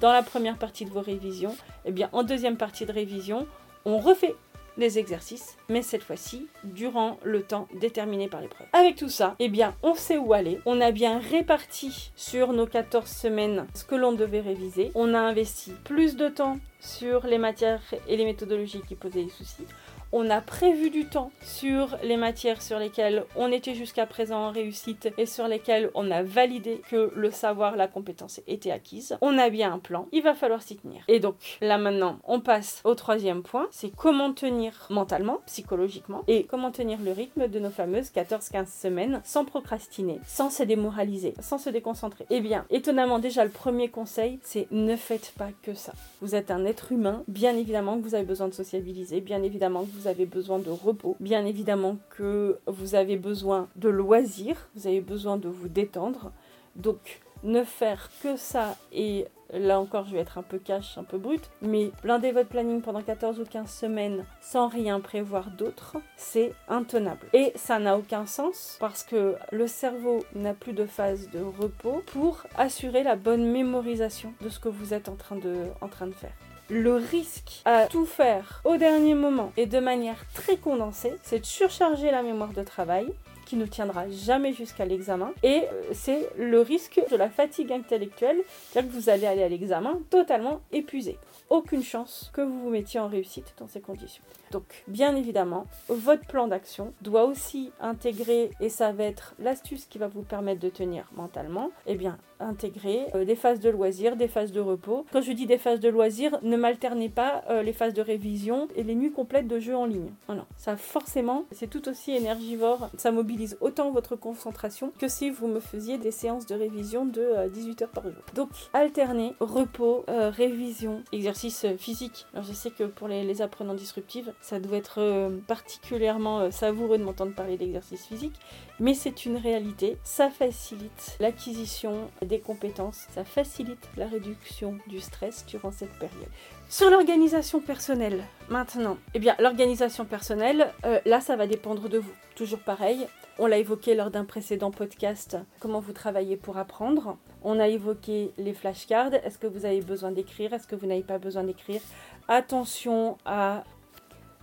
dans 0.00 0.12
la 0.12 0.22
première 0.22 0.58
partie 0.58 0.84
de 0.84 0.90
vos 0.90 1.00
révisions, 1.00 1.56
eh 1.84 1.92
bien 1.92 2.08
en 2.12 2.22
deuxième 2.22 2.56
partie 2.56 2.86
de 2.86 2.92
révision, 2.92 3.46
on 3.84 3.98
refait 3.98 4.34
les 4.78 4.98
exercices, 4.98 5.58
mais 5.68 5.82
cette 5.82 6.04
fois-ci 6.04 6.46
durant 6.64 7.18
le 7.22 7.42
temps 7.42 7.68
déterminé 7.74 8.28
par 8.28 8.40
l'épreuve. 8.40 8.68
Avec 8.72 8.96
tout 8.96 9.08
ça, 9.08 9.34
eh 9.40 9.48
bien, 9.48 9.74
on 9.82 9.94
sait 9.94 10.16
où 10.16 10.32
aller. 10.32 10.60
On 10.64 10.80
a 10.80 10.92
bien 10.92 11.18
réparti 11.18 12.12
sur 12.16 12.52
nos 12.52 12.66
14 12.66 13.10
semaines 13.10 13.66
ce 13.74 13.84
que 13.84 13.96
l'on 13.96 14.12
devait 14.12 14.40
réviser. 14.40 14.92
On 14.94 15.12
a 15.14 15.18
investi 15.18 15.72
plus 15.84 16.16
de 16.16 16.28
temps 16.28 16.58
sur 16.80 17.26
les 17.26 17.38
matières 17.38 17.82
et 18.06 18.16
les 18.16 18.24
méthodologies 18.24 18.82
qui 18.86 18.94
posaient 18.94 19.24
des 19.24 19.30
soucis. 19.30 19.66
On 20.10 20.30
a 20.30 20.40
prévu 20.40 20.88
du 20.88 21.04
temps 21.04 21.30
sur 21.42 21.98
les 22.02 22.16
matières 22.16 22.62
sur 22.62 22.78
lesquelles 22.78 23.24
on 23.36 23.52
était 23.52 23.74
jusqu'à 23.74 24.06
présent 24.06 24.46
en 24.46 24.50
réussite 24.50 25.12
et 25.18 25.26
sur 25.26 25.48
lesquelles 25.48 25.90
on 25.94 26.10
a 26.10 26.22
validé 26.22 26.80
que 26.88 27.12
le 27.14 27.30
savoir, 27.30 27.76
la 27.76 27.88
compétence 27.88 28.40
était 28.46 28.70
acquise. 28.70 29.18
On 29.20 29.36
a 29.36 29.50
bien 29.50 29.70
un 29.70 29.78
plan, 29.78 30.08
il 30.12 30.22
va 30.22 30.34
falloir 30.34 30.62
s'y 30.62 30.76
tenir. 30.76 31.02
Et 31.08 31.20
donc 31.20 31.58
là 31.60 31.76
maintenant, 31.76 32.20
on 32.24 32.40
passe 32.40 32.80
au 32.84 32.94
troisième 32.94 33.42
point, 33.42 33.68
c'est 33.70 33.94
comment 33.94 34.32
tenir 34.32 34.86
mentalement, 34.88 35.40
psychologiquement 35.44 36.22
et 36.26 36.44
comment 36.44 36.70
tenir 36.70 36.98
le 37.04 37.12
rythme 37.12 37.46
de 37.46 37.58
nos 37.58 37.70
fameuses 37.70 38.10
14-15 38.10 38.80
semaines 38.80 39.20
sans 39.24 39.44
procrastiner, 39.44 40.20
sans 40.26 40.48
se 40.48 40.62
démoraliser, 40.62 41.34
sans 41.40 41.58
se 41.58 41.68
déconcentrer. 41.68 42.24
Eh 42.30 42.40
bien, 42.40 42.64
étonnamment 42.70 43.18
déjà 43.18 43.44
le 43.44 43.50
premier 43.50 43.90
conseil, 43.90 44.38
c'est 44.42 44.68
ne 44.70 44.96
faites 44.96 45.34
pas 45.36 45.50
que 45.62 45.74
ça. 45.74 45.92
Vous 46.22 46.34
êtes 46.34 46.50
un 46.50 46.64
être 46.64 46.92
humain, 46.92 47.24
bien 47.28 47.54
évidemment 47.54 47.98
que 47.98 48.02
vous 48.04 48.14
avez 48.14 48.24
besoin 48.24 48.48
de 48.48 48.54
sociabiliser, 48.54 49.20
bien 49.20 49.42
évidemment 49.42 49.84
que 49.84 49.90
vous 49.90 49.97
avez 50.06 50.26
besoin 50.26 50.58
de 50.58 50.70
repos, 50.70 51.16
bien 51.20 51.44
évidemment 51.44 51.96
que 52.10 52.58
vous 52.66 52.94
avez 52.94 53.16
besoin 53.16 53.68
de 53.76 53.88
loisirs, 53.88 54.68
vous 54.74 54.86
avez 54.86 55.00
besoin 55.00 55.36
de 55.36 55.48
vous 55.48 55.68
détendre. 55.68 56.32
Donc 56.76 57.20
ne 57.44 57.62
faire 57.62 58.10
que 58.22 58.36
ça 58.36 58.76
et 58.92 59.26
là 59.52 59.78
encore 59.80 60.06
je 60.06 60.12
vais 60.12 60.20
être 60.20 60.38
un 60.38 60.42
peu 60.42 60.58
cash, 60.58 60.98
un 60.98 61.04
peu 61.04 61.18
brut, 61.18 61.50
mais 61.62 61.90
blinder 62.02 62.32
votre 62.32 62.48
planning 62.48 62.82
pendant 62.82 63.00
14 63.00 63.40
ou 63.40 63.44
15 63.44 63.70
semaines 63.70 64.24
sans 64.40 64.68
rien 64.68 65.00
prévoir 65.00 65.50
d'autre, 65.50 65.96
c'est 66.16 66.52
intenable. 66.68 67.26
Et 67.32 67.52
ça 67.54 67.78
n'a 67.78 67.96
aucun 67.96 68.26
sens 68.26 68.76
parce 68.80 69.02
que 69.02 69.36
le 69.52 69.66
cerveau 69.66 70.24
n'a 70.34 70.54
plus 70.54 70.72
de 70.72 70.84
phase 70.84 71.30
de 71.30 71.40
repos 71.40 72.02
pour 72.06 72.42
assurer 72.56 73.02
la 73.02 73.16
bonne 73.16 73.44
mémorisation 73.44 74.32
de 74.40 74.48
ce 74.48 74.58
que 74.58 74.68
vous 74.68 74.92
êtes 74.92 75.08
en 75.08 75.16
train 75.16 75.36
de 75.36 76.12
faire 76.12 76.32
le 76.68 76.96
risque 76.96 77.62
à 77.64 77.86
tout 77.86 78.06
faire 78.06 78.60
au 78.64 78.76
dernier 78.76 79.14
moment 79.14 79.52
et 79.56 79.66
de 79.66 79.78
manière 79.78 80.24
très 80.34 80.56
condensée, 80.56 81.14
c'est 81.22 81.40
de 81.40 81.46
surcharger 81.46 82.10
la 82.10 82.22
mémoire 82.22 82.52
de 82.52 82.62
travail 82.62 83.12
qui 83.48 83.56
ne 83.56 83.64
tiendra 83.64 84.10
jamais 84.10 84.52
jusqu'à 84.52 84.84
l'examen. 84.84 85.32
Et 85.42 85.62
euh, 85.72 85.82
c'est 85.92 86.28
le 86.36 86.60
risque 86.60 87.00
de 87.10 87.16
la 87.16 87.30
fatigue 87.30 87.72
intellectuelle, 87.72 88.36
c'est-à-dire 88.46 88.92
que 88.92 88.96
vous 88.96 89.08
allez 89.08 89.26
aller 89.26 89.42
à 89.42 89.48
l'examen 89.48 89.98
totalement 90.10 90.60
épuisé. 90.70 91.18
Aucune 91.48 91.82
chance 91.82 92.30
que 92.34 92.42
vous 92.42 92.60
vous 92.60 92.68
mettiez 92.68 93.00
en 93.00 93.08
réussite 93.08 93.54
dans 93.58 93.66
ces 93.66 93.80
conditions. 93.80 94.22
Donc, 94.50 94.84
bien 94.86 95.16
évidemment, 95.16 95.66
votre 95.88 96.26
plan 96.26 96.46
d'action 96.46 96.92
doit 97.00 97.24
aussi 97.24 97.72
intégrer, 97.80 98.50
et 98.60 98.68
ça 98.68 98.92
va 98.92 99.04
être 99.04 99.34
l'astuce 99.38 99.86
qui 99.86 99.96
va 99.96 100.08
vous 100.08 100.22
permettre 100.22 100.60
de 100.60 100.68
tenir 100.68 101.08
mentalement, 101.16 101.70
eh 101.86 101.94
bien, 101.94 102.18
intégrer 102.40 103.06
euh, 103.14 103.24
des 103.24 103.36
phases 103.36 103.60
de 103.60 103.70
loisirs, 103.70 104.16
des 104.16 104.28
phases 104.28 104.52
de 104.52 104.60
repos. 104.60 105.06
Quand 105.12 105.22
je 105.22 105.32
dis 105.32 105.46
des 105.46 105.58
phases 105.58 105.80
de 105.80 105.88
loisirs, 105.88 106.38
ne 106.42 106.56
m'alternez 106.56 107.08
pas 107.08 107.42
euh, 107.50 107.62
les 107.62 107.72
phases 107.72 107.94
de 107.94 108.02
révision 108.02 108.68
et 108.76 108.82
les 108.82 108.94
nuits 108.94 109.12
complètes 109.12 109.48
de 109.48 109.58
jeux 109.58 109.76
en 109.76 109.86
ligne. 109.86 110.10
Voilà. 110.26 110.46
Ça, 110.56 110.76
forcément, 110.76 111.44
c'est 111.52 111.68
tout 111.68 111.88
aussi 111.88 112.12
énergivore. 112.12 112.90
Ça 112.96 113.10
mobilise 113.10 113.56
autant 113.60 113.90
votre 113.90 114.16
concentration 114.16 114.92
que 114.98 115.08
si 115.08 115.30
vous 115.30 115.46
me 115.48 115.60
faisiez 115.60 115.98
des 115.98 116.10
séances 116.10 116.46
de 116.46 116.54
révision 116.54 117.04
de 117.04 117.48
18 117.48 117.82
euh, 117.82 117.84
heures 117.84 117.90
par 117.90 118.04
jour. 118.04 118.22
Donc, 118.34 118.50
alterner 118.72 119.34
repos, 119.40 120.04
révision, 120.08 121.02
exercice 121.12 121.66
physique. 121.78 122.26
Alors, 122.32 122.44
je 122.44 122.52
sais 122.52 122.70
que 122.70 122.84
pour 122.84 123.08
les, 123.08 123.24
les 123.24 123.42
apprenants 123.42 123.74
disruptifs, 123.74 124.28
ça 124.40 124.60
doit 124.60 124.76
être 124.76 125.30
particulièrement 125.46 126.50
savoureux 126.50 126.98
de 126.98 127.04
m'entendre 127.04 127.34
parler 127.34 127.56
d'exercice 127.56 128.06
physique, 128.06 128.34
mais 128.80 128.94
c'est 128.94 129.26
une 129.26 129.36
réalité. 129.36 129.96
Ça 130.04 130.30
facilite 130.30 131.16
l'acquisition 131.20 132.10
des 132.28 132.40
compétences, 132.40 133.06
ça 133.10 133.24
facilite 133.24 133.88
la 133.96 134.06
réduction 134.06 134.78
du 134.86 135.00
stress 135.00 135.44
durant 135.46 135.72
cette 135.72 135.92
période. 135.98 136.28
Sur 136.68 136.90
l'organisation 136.90 137.60
personnelle, 137.60 138.22
maintenant, 138.48 138.98
eh 139.14 139.18
bien, 139.18 139.34
l'organisation 139.38 140.04
personnelle, 140.04 140.72
euh, 140.84 141.00
là, 141.06 141.20
ça 141.20 141.34
va 141.34 141.46
dépendre 141.46 141.88
de 141.88 141.98
vous. 141.98 142.12
Toujours 142.36 142.60
pareil, 142.60 143.06
on 143.40 143.46
l'a 143.46 143.58
évoqué 143.58 143.94
lors 143.94 144.10
d'un 144.10 144.24
précédent 144.24 144.70
podcast, 144.70 145.36
comment 145.60 145.80
vous 145.80 145.92
travaillez 145.92 146.36
pour 146.36 146.56
apprendre. 146.58 147.16
On 147.42 147.60
a 147.60 147.68
évoqué 147.68 148.32
les 148.36 148.52
flashcards. 148.52 149.14
Est-ce 149.14 149.38
que 149.38 149.46
vous 149.46 149.64
avez 149.64 149.80
besoin 149.80 150.10
d'écrire 150.10 150.52
Est-ce 150.52 150.66
que 150.66 150.74
vous 150.74 150.86
n'avez 150.86 151.02
pas 151.02 151.18
besoin 151.18 151.44
d'écrire 151.44 151.80
Attention 152.26 153.16
à 153.24 153.62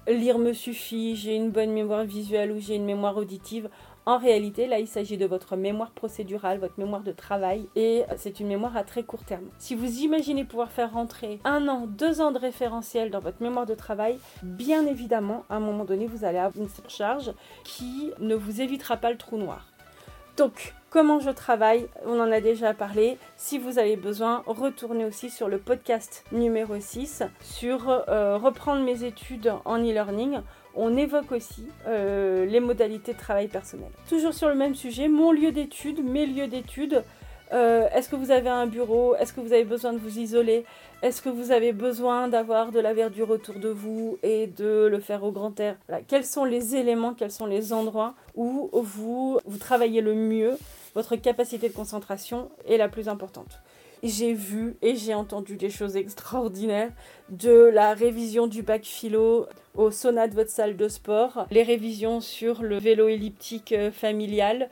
lire 0.08 0.38
me 0.38 0.54
suffit, 0.54 1.16
j'ai 1.16 1.36
une 1.36 1.52
bonne 1.52 1.72
mémoire 1.72 2.06
visuelle 2.06 2.52
ou 2.52 2.60
j'ai 2.60 2.76
une 2.76 2.86
mémoire 2.86 3.18
auditive. 3.18 3.70
En 4.08 4.20
réalité, 4.20 4.68
là, 4.68 4.78
il 4.78 4.88
s'agit 4.88 5.18
de 5.18 5.26
votre 5.26 5.56
mémoire 5.56 5.90
procédurale, 5.90 6.60
votre 6.60 6.80
mémoire 6.80 7.02
de 7.02 7.12
travail, 7.12 7.68
et 7.76 8.04
c'est 8.18 8.40
une 8.40 8.48
mémoire 8.48 8.78
à 8.78 8.84
très 8.84 9.02
court 9.02 9.24
terme. 9.24 9.46
Si 9.58 9.74
vous 9.74 10.02
imaginez 10.02 10.44
pouvoir 10.44 10.72
faire 10.72 10.94
rentrer 10.94 11.40
un 11.44 11.68
an, 11.68 11.88
deux 11.88 12.22
ans 12.22 12.32
de 12.32 12.38
référentiel 12.38 13.10
dans 13.10 13.20
votre 13.20 13.42
mémoire 13.42 13.66
de 13.66 13.74
travail, 13.74 14.20
bien 14.44 14.86
évidemment, 14.86 15.44
à 15.50 15.56
un 15.56 15.60
moment 15.60 15.86
donné, 15.86 16.06
vous 16.06 16.24
allez 16.24 16.38
avoir 16.38 16.64
une 16.64 16.70
surcharge 16.70 17.34
qui 17.64 18.12
ne 18.20 18.36
vous 18.36 18.62
évitera 18.62 18.98
pas 18.98 19.10
le 19.10 19.18
trou 19.18 19.38
noir. 19.38 19.66
Donc, 20.38 20.76
comment 20.96 21.20
je 21.20 21.30
travaille, 21.30 21.88
on 22.06 22.22
en 22.22 22.32
a 22.32 22.40
déjà 22.40 22.74
parlé. 22.74 23.18
Si 23.36 23.58
vous 23.58 23.80
avez 23.80 23.98
besoin, 23.98 24.44
retournez 24.46 25.04
aussi 25.04 25.30
sur 25.30 25.50
le 25.50 25.58
podcast 25.58 26.24
numéro 26.32 26.80
6 26.80 27.22
sur 27.42 27.90
euh, 27.90 28.38
reprendre 28.38 28.82
mes 28.82 29.04
études 29.04 29.52
en 29.66 29.78
e-learning 29.78 30.38
on 30.74 30.96
évoque 30.96 31.34
aussi 31.34 31.68
euh, 31.86 32.46
les 32.46 32.62
modalités 32.62 33.12
de 33.12 33.18
travail 33.18 33.50
personnel. 33.50 33.90
Toujours 34.08 34.34
sur 34.34 34.48
le 34.48 34.56
même 34.56 34.74
sujet, 34.74 35.10
mon 35.10 35.34
lieu 35.34 35.52
d'étude, 35.52 36.02
mes 36.02 36.26
lieux 36.26 36.48
d'étude. 36.48 37.04
Euh, 37.52 37.90
est-ce 37.94 38.08
que 38.08 38.16
vous 38.16 38.32
avez 38.32 38.50
un 38.50 38.66
bureau? 38.66 39.16
Est-ce 39.16 39.34
que 39.34 39.42
vous 39.42 39.52
avez 39.52 39.66
besoin 39.66 39.92
de 39.92 39.98
vous 39.98 40.20
isoler? 40.20 40.64
Est-ce 41.02 41.22
que 41.22 41.30
vous 41.30 41.52
avez 41.52 41.74
besoin 41.74 42.30
d'avoir 42.30 42.72
de 42.72 42.80
la 42.80 42.94
verdure 42.94 43.32
autour 43.32 43.56
de 43.56 43.70
vous 43.70 44.18
et 44.24 44.48
de 44.48 44.88
le 44.90 45.00
faire 45.02 45.26
au 45.26 45.32
grand 45.32 45.60
air? 45.60 45.76
Quels 46.08 46.26
sont 46.26 46.46
les 46.46 46.78
éléments, 46.78 47.14
quels 47.14 47.32
sont 47.32 47.48
les 47.48 47.74
endroits 47.74 48.14
où 48.36 48.70
vous 48.74 49.40
travaillez 49.60 50.00
le 50.00 50.16
mieux? 50.16 50.58
Votre 50.96 51.16
capacité 51.16 51.70
de 51.70 51.74
concentration 51.74 52.50
est 52.66 52.78
la 52.78 52.90
plus 52.90 53.10
importante 53.10 53.62
j'ai 54.06 54.34
vu 54.34 54.78
et 54.82 54.96
j'ai 54.96 55.14
entendu 55.14 55.58
des 55.58 55.70
choses 55.70 55.98
extraordinaires 55.98 56.92
de 57.30 57.52
la 57.74 57.94
révision 57.94 58.48
du 58.48 58.62
bac 58.62 58.84
philo 58.84 59.48
au 59.74 59.92
sauna 59.92 60.28
de 60.28 60.36
votre 60.36 60.52
salle 60.52 60.78
de 60.78 60.88
sport, 60.88 61.48
les 61.52 61.64
révisions 61.64 62.22
sur 62.22 62.62
le 62.62 62.78
vélo 62.78 63.08
elliptique 63.08 63.72
euh, 63.72 63.92
familial. 63.92 64.70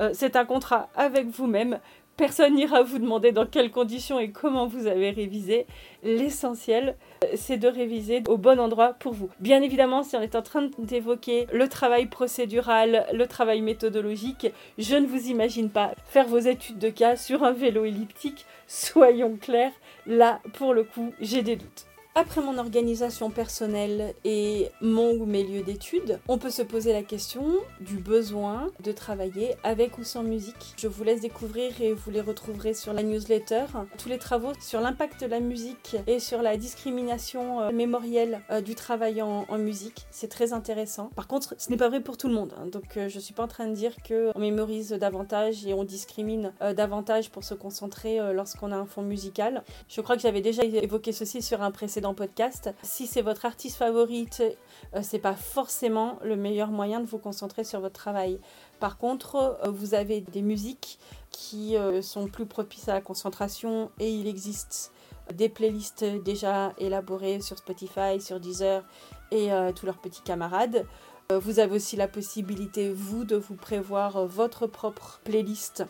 Euh, 0.00 0.10
c'est 0.14 0.36
un 0.36 0.44
contrat 0.44 0.88
avec 0.96 1.26
vous-même. 1.26 1.78
Personne 2.16 2.54
n'ira 2.54 2.82
vous 2.82 2.98
demander 2.98 3.30
dans 3.30 3.44
quelles 3.44 3.70
conditions 3.70 4.18
et 4.18 4.30
comment 4.30 4.66
vous 4.66 4.86
avez 4.86 5.10
révisé. 5.10 5.66
L'essentiel, 6.02 6.96
euh, 7.22 7.26
c'est 7.34 7.58
de 7.58 7.68
réviser 7.68 8.22
au 8.26 8.38
bon 8.38 8.58
endroit 8.58 8.94
pour 8.94 9.12
vous. 9.12 9.28
Bien 9.38 9.60
évidemment, 9.60 10.02
si 10.02 10.16
on 10.16 10.22
est 10.22 10.34
en 10.34 10.40
train 10.40 10.70
d'évoquer 10.78 11.46
le 11.52 11.68
travail 11.68 12.06
procédural, 12.06 13.06
le 13.12 13.26
travail 13.26 13.60
méthodologique, 13.60 14.46
je 14.78 14.96
ne 14.96 15.06
vous 15.06 15.28
imagine 15.28 15.68
pas 15.68 15.92
faire 16.06 16.26
vos 16.26 16.38
études 16.38 16.78
de 16.78 16.88
cas 16.88 17.16
sur 17.16 17.44
un 17.44 17.52
vélo 17.52 17.84
elliptique. 17.84 18.46
Soyons 18.66 19.36
clairs, 19.36 19.72
là, 20.06 20.40
pour 20.54 20.72
le 20.72 20.84
coup, 20.84 21.12
j'ai 21.20 21.42
des 21.42 21.56
doutes. 21.56 21.86
Après 22.18 22.40
mon 22.40 22.56
organisation 22.56 23.28
personnelle 23.28 24.14
et 24.24 24.70
mon 24.80 25.10
ou 25.18 25.26
mes 25.26 25.44
lieux 25.44 25.62
d'études, 25.62 26.18
on 26.28 26.38
peut 26.38 26.48
se 26.48 26.62
poser 26.62 26.94
la 26.94 27.02
question 27.02 27.44
du 27.80 27.98
besoin 27.98 28.70
de 28.82 28.90
travailler 28.90 29.54
avec 29.64 29.98
ou 29.98 30.02
sans 30.02 30.22
musique. 30.22 30.72
Je 30.78 30.88
vous 30.88 31.04
laisse 31.04 31.20
découvrir 31.20 31.78
et 31.78 31.92
vous 31.92 32.10
les 32.10 32.22
retrouverez 32.22 32.72
sur 32.72 32.94
la 32.94 33.02
newsletter. 33.02 33.66
Tous 33.98 34.08
les 34.08 34.16
travaux 34.16 34.52
sur 34.62 34.80
l'impact 34.80 35.24
de 35.24 35.26
la 35.26 35.40
musique 35.40 35.98
et 36.06 36.18
sur 36.18 36.40
la 36.40 36.56
discrimination 36.56 37.60
euh, 37.60 37.70
mémorielle 37.70 38.40
euh, 38.50 38.62
du 38.62 38.74
travail 38.74 39.20
en, 39.20 39.44
musique, 39.58 40.06
c'est 40.10 40.28
très 40.28 40.54
intéressant. 40.54 41.10
Par 41.16 41.28
contre, 41.28 41.54
ce 41.58 41.68
n'est 41.68 41.76
pas 41.76 41.90
vrai 41.90 42.00
pour 42.00 42.16
tout 42.16 42.28
le 42.28 42.34
monde. 42.34 42.54
Hein. 42.58 42.68
donc 42.72 42.96
euh, 42.96 43.10
je 43.10 43.18
suis 43.18 43.34
pas 43.34 43.42
en 43.42 43.48
train 43.48 43.68
de 43.68 43.74
dire 43.74 43.92
qu'on 44.08 44.40
mémorise 44.40 44.92
davantage 44.92 45.66
et 45.66 45.74
on 45.74 45.84
discrimine 45.84 46.54
davantage 46.74 47.28
pour 47.28 47.44
se 47.44 47.52
concentrer 47.52 48.32
lorsqu'on 48.32 48.72
a 48.72 48.76
un 48.76 48.86
fond 48.86 49.02
musical. 49.02 49.64
Je 49.86 50.00
crois 50.00 50.16
que 50.16 50.22
j'avais 50.22 50.40
déjà 50.40 50.64
évoqué 50.64 51.12
ceci 51.12 51.42
sur 51.42 51.60
un 51.60 51.70
précédent 51.70 52.05
podcast. 52.14 52.74
Si 52.82 53.06
c'est 53.06 53.22
votre 53.22 53.46
artiste 53.46 53.76
favorite, 53.76 54.42
euh, 54.94 55.00
c'est 55.02 55.18
pas 55.18 55.34
forcément 55.34 56.18
le 56.22 56.36
meilleur 56.36 56.68
moyen 56.68 57.00
de 57.00 57.06
vous 57.06 57.18
concentrer 57.18 57.64
sur 57.64 57.80
votre 57.80 57.94
travail. 57.94 58.38
Par 58.80 58.98
contre, 58.98 59.58
euh, 59.64 59.70
vous 59.70 59.94
avez 59.94 60.20
des 60.20 60.42
musiques 60.42 60.98
qui 61.30 61.76
euh, 61.76 62.02
sont 62.02 62.26
plus 62.26 62.46
propices 62.46 62.88
à 62.88 62.94
la 62.94 63.00
concentration 63.00 63.90
et 63.98 64.10
il 64.10 64.26
existe 64.26 64.92
des 65.34 65.48
playlists 65.48 66.04
déjà 66.04 66.72
élaborées 66.78 67.40
sur 67.40 67.58
Spotify, 67.58 68.20
sur 68.20 68.38
Deezer 68.38 68.84
et 69.32 69.48
tous 69.74 69.84
leurs 69.84 69.98
petits 69.98 70.22
camarades. 70.22 70.86
Vous 71.32 71.58
avez 71.58 71.74
aussi 71.74 71.96
la 71.96 72.06
possibilité, 72.06 72.92
vous, 72.92 73.24
de 73.24 73.34
vous 73.34 73.56
prévoir 73.56 74.24
votre 74.28 74.68
propre 74.68 75.18
playlist. 75.24 75.84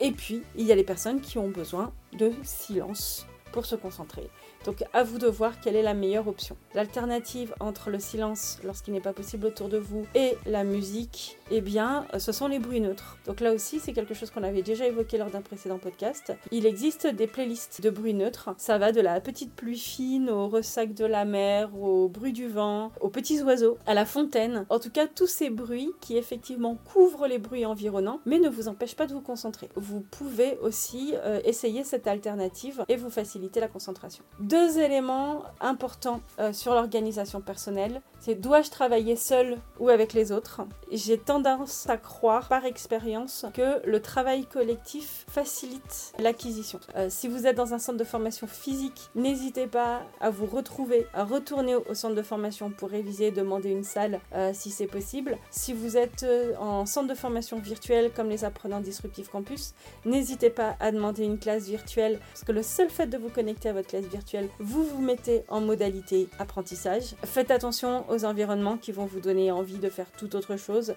Et 0.00 0.12
puis, 0.12 0.42
il 0.56 0.66
y 0.66 0.72
a 0.72 0.74
les 0.74 0.84
personnes 0.84 1.22
qui 1.22 1.38
ont 1.38 1.48
besoin 1.48 1.90
de 2.12 2.32
silence 2.42 3.26
pour 3.52 3.66
se 3.66 3.76
concentrer. 3.76 4.30
Donc 4.64 4.84
à 4.92 5.02
vous 5.02 5.18
de 5.18 5.26
voir 5.26 5.60
quelle 5.60 5.76
est 5.76 5.82
la 5.82 5.94
meilleure 5.94 6.28
option. 6.28 6.56
L'alternative 6.74 7.54
entre 7.60 7.90
le 7.90 7.98
silence 7.98 8.58
lorsqu'il 8.64 8.92
n'est 8.94 9.00
pas 9.00 9.12
possible 9.12 9.46
autour 9.46 9.68
de 9.68 9.78
vous 9.78 10.06
et 10.14 10.36
la 10.46 10.64
musique, 10.64 11.38
eh 11.50 11.60
bien, 11.60 12.06
ce 12.18 12.32
sont 12.32 12.48
les 12.48 12.58
bruits 12.58 12.80
neutres. 12.80 13.18
Donc 13.26 13.40
là 13.40 13.52
aussi, 13.52 13.78
c'est 13.80 13.92
quelque 13.92 14.14
chose 14.14 14.30
qu'on 14.30 14.42
avait 14.42 14.62
déjà 14.62 14.86
évoqué 14.86 15.18
lors 15.18 15.30
d'un 15.30 15.40
précédent 15.40 15.78
podcast. 15.78 16.32
Il 16.50 16.66
existe 16.66 17.06
des 17.06 17.26
playlists 17.26 17.80
de 17.80 17.90
bruits 17.90 18.14
neutres. 18.14 18.50
Ça 18.58 18.78
va 18.78 18.92
de 18.92 19.00
la 19.00 19.20
petite 19.20 19.54
pluie 19.54 19.78
fine 19.78 20.30
au 20.30 20.48
ressac 20.48 20.94
de 20.94 21.04
la 21.04 21.24
mer, 21.24 21.70
au 21.76 22.08
bruit 22.08 22.32
du 22.32 22.48
vent, 22.48 22.92
aux 23.00 23.08
petits 23.08 23.42
oiseaux, 23.42 23.78
à 23.86 23.94
la 23.94 24.04
fontaine. 24.04 24.66
En 24.68 24.78
tout 24.78 24.90
cas, 24.90 25.06
tous 25.06 25.26
ces 25.26 25.50
bruits 25.50 25.92
qui 26.00 26.16
effectivement 26.16 26.76
couvrent 26.92 27.26
les 27.26 27.38
bruits 27.38 27.66
environnants, 27.66 28.20
mais 28.26 28.38
ne 28.38 28.48
vous 28.48 28.68
empêchent 28.68 28.96
pas 28.96 29.06
de 29.06 29.14
vous 29.14 29.20
concentrer. 29.20 29.68
Vous 29.76 30.00
pouvez 30.00 30.58
aussi 30.62 31.14
euh, 31.16 31.40
essayer 31.44 31.84
cette 31.84 32.06
alternative 32.06 32.84
et 32.88 32.96
vous 32.96 33.10
faciliter 33.10 33.60
la 33.60 33.68
concentration 33.68 34.24
deux 34.48 34.78
éléments 34.78 35.42
importants 35.60 36.20
euh, 36.38 36.52
sur 36.52 36.72
l'organisation 36.72 37.40
personnelle. 37.40 38.00
C'est 38.20 38.34
dois-je 38.34 38.70
travailler 38.70 39.14
seul 39.14 39.58
ou 39.78 39.90
avec 39.90 40.12
les 40.12 40.32
autres? 40.32 40.62
J'ai 40.90 41.18
tendance 41.18 41.88
à 41.88 41.98
croire 41.98 42.48
par 42.48 42.64
expérience 42.64 43.46
que 43.54 43.86
le 43.86 44.00
travail 44.00 44.44
collectif 44.46 45.24
facilite 45.28 46.14
l'acquisition. 46.18 46.80
Euh, 46.96 47.08
si 47.10 47.28
vous 47.28 47.46
êtes 47.46 47.56
dans 47.56 47.74
un 47.74 47.78
centre 47.78 47.98
de 47.98 48.04
formation 48.04 48.46
physique, 48.46 49.10
n'hésitez 49.14 49.66
pas 49.66 50.02
à 50.20 50.30
vous 50.30 50.46
retrouver, 50.46 51.06
à 51.14 51.24
retourner 51.24 51.76
au 51.76 51.94
centre 51.94 52.14
de 52.14 52.22
formation 52.22 52.70
pour 52.70 52.88
réviser, 52.88 53.30
demander 53.30 53.70
une 53.70 53.84
salle 53.84 54.18
euh, 54.34 54.52
si 54.54 54.70
c'est 54.70 54.86
possible. 54.86 55.36
Si 55.50 55.72
vous 55.72 55.96
êtes 55.96 56.26
en 56.58 56.86
centre 56.86 57.08
de 57.08 57.14
formation 57.14 57.58
virtuel 57.58 58.10
comme 58.14 58.30
les 58.30 58.44
apprenants 58.44 58.80
disruptifs 58.80 59.28
campus, 59.28 59.74
n'hésitez 60.06 60.50
pas 60.50 60.74
à 60.80 60.90
demander 60.90 61.24
une 61.24 61.38
classe 61.38 61.64
virtuelle 61.64 62.18
parce 62.32 62.44
que 62.44 62.52
le 62.52 62.62
seul 62.62 62.88
fait 62.88 63.06
de 63.06 63.18
vous 63.18 63.28
connecter 63.28 63.68
à 63.68 63.72
votre 63.74 63.88
classe 63.88 64.06
virtuelle 64.06 64.37
vous 64.58 64.84
vous 64.84 65.00
mettez 65.00 65.44
en 65.48 65.60
modalité 65.60 66.28
apprentissage. 66.38 67.14
Faites 67.24 67.50
attention 67.50 68.04
aux 68.10 68.24
environnements 68.24 68.76
qui 68.76 68.92
vont 68.92 69.06
vous 69.06 69.20
donner 69.20 69.50
envie 69.50 69.78
de 69.78 69.88
faire 69.88 70.10
tout 70.12 70.36
autre 70.36 70.56
chose. 70.56 70.94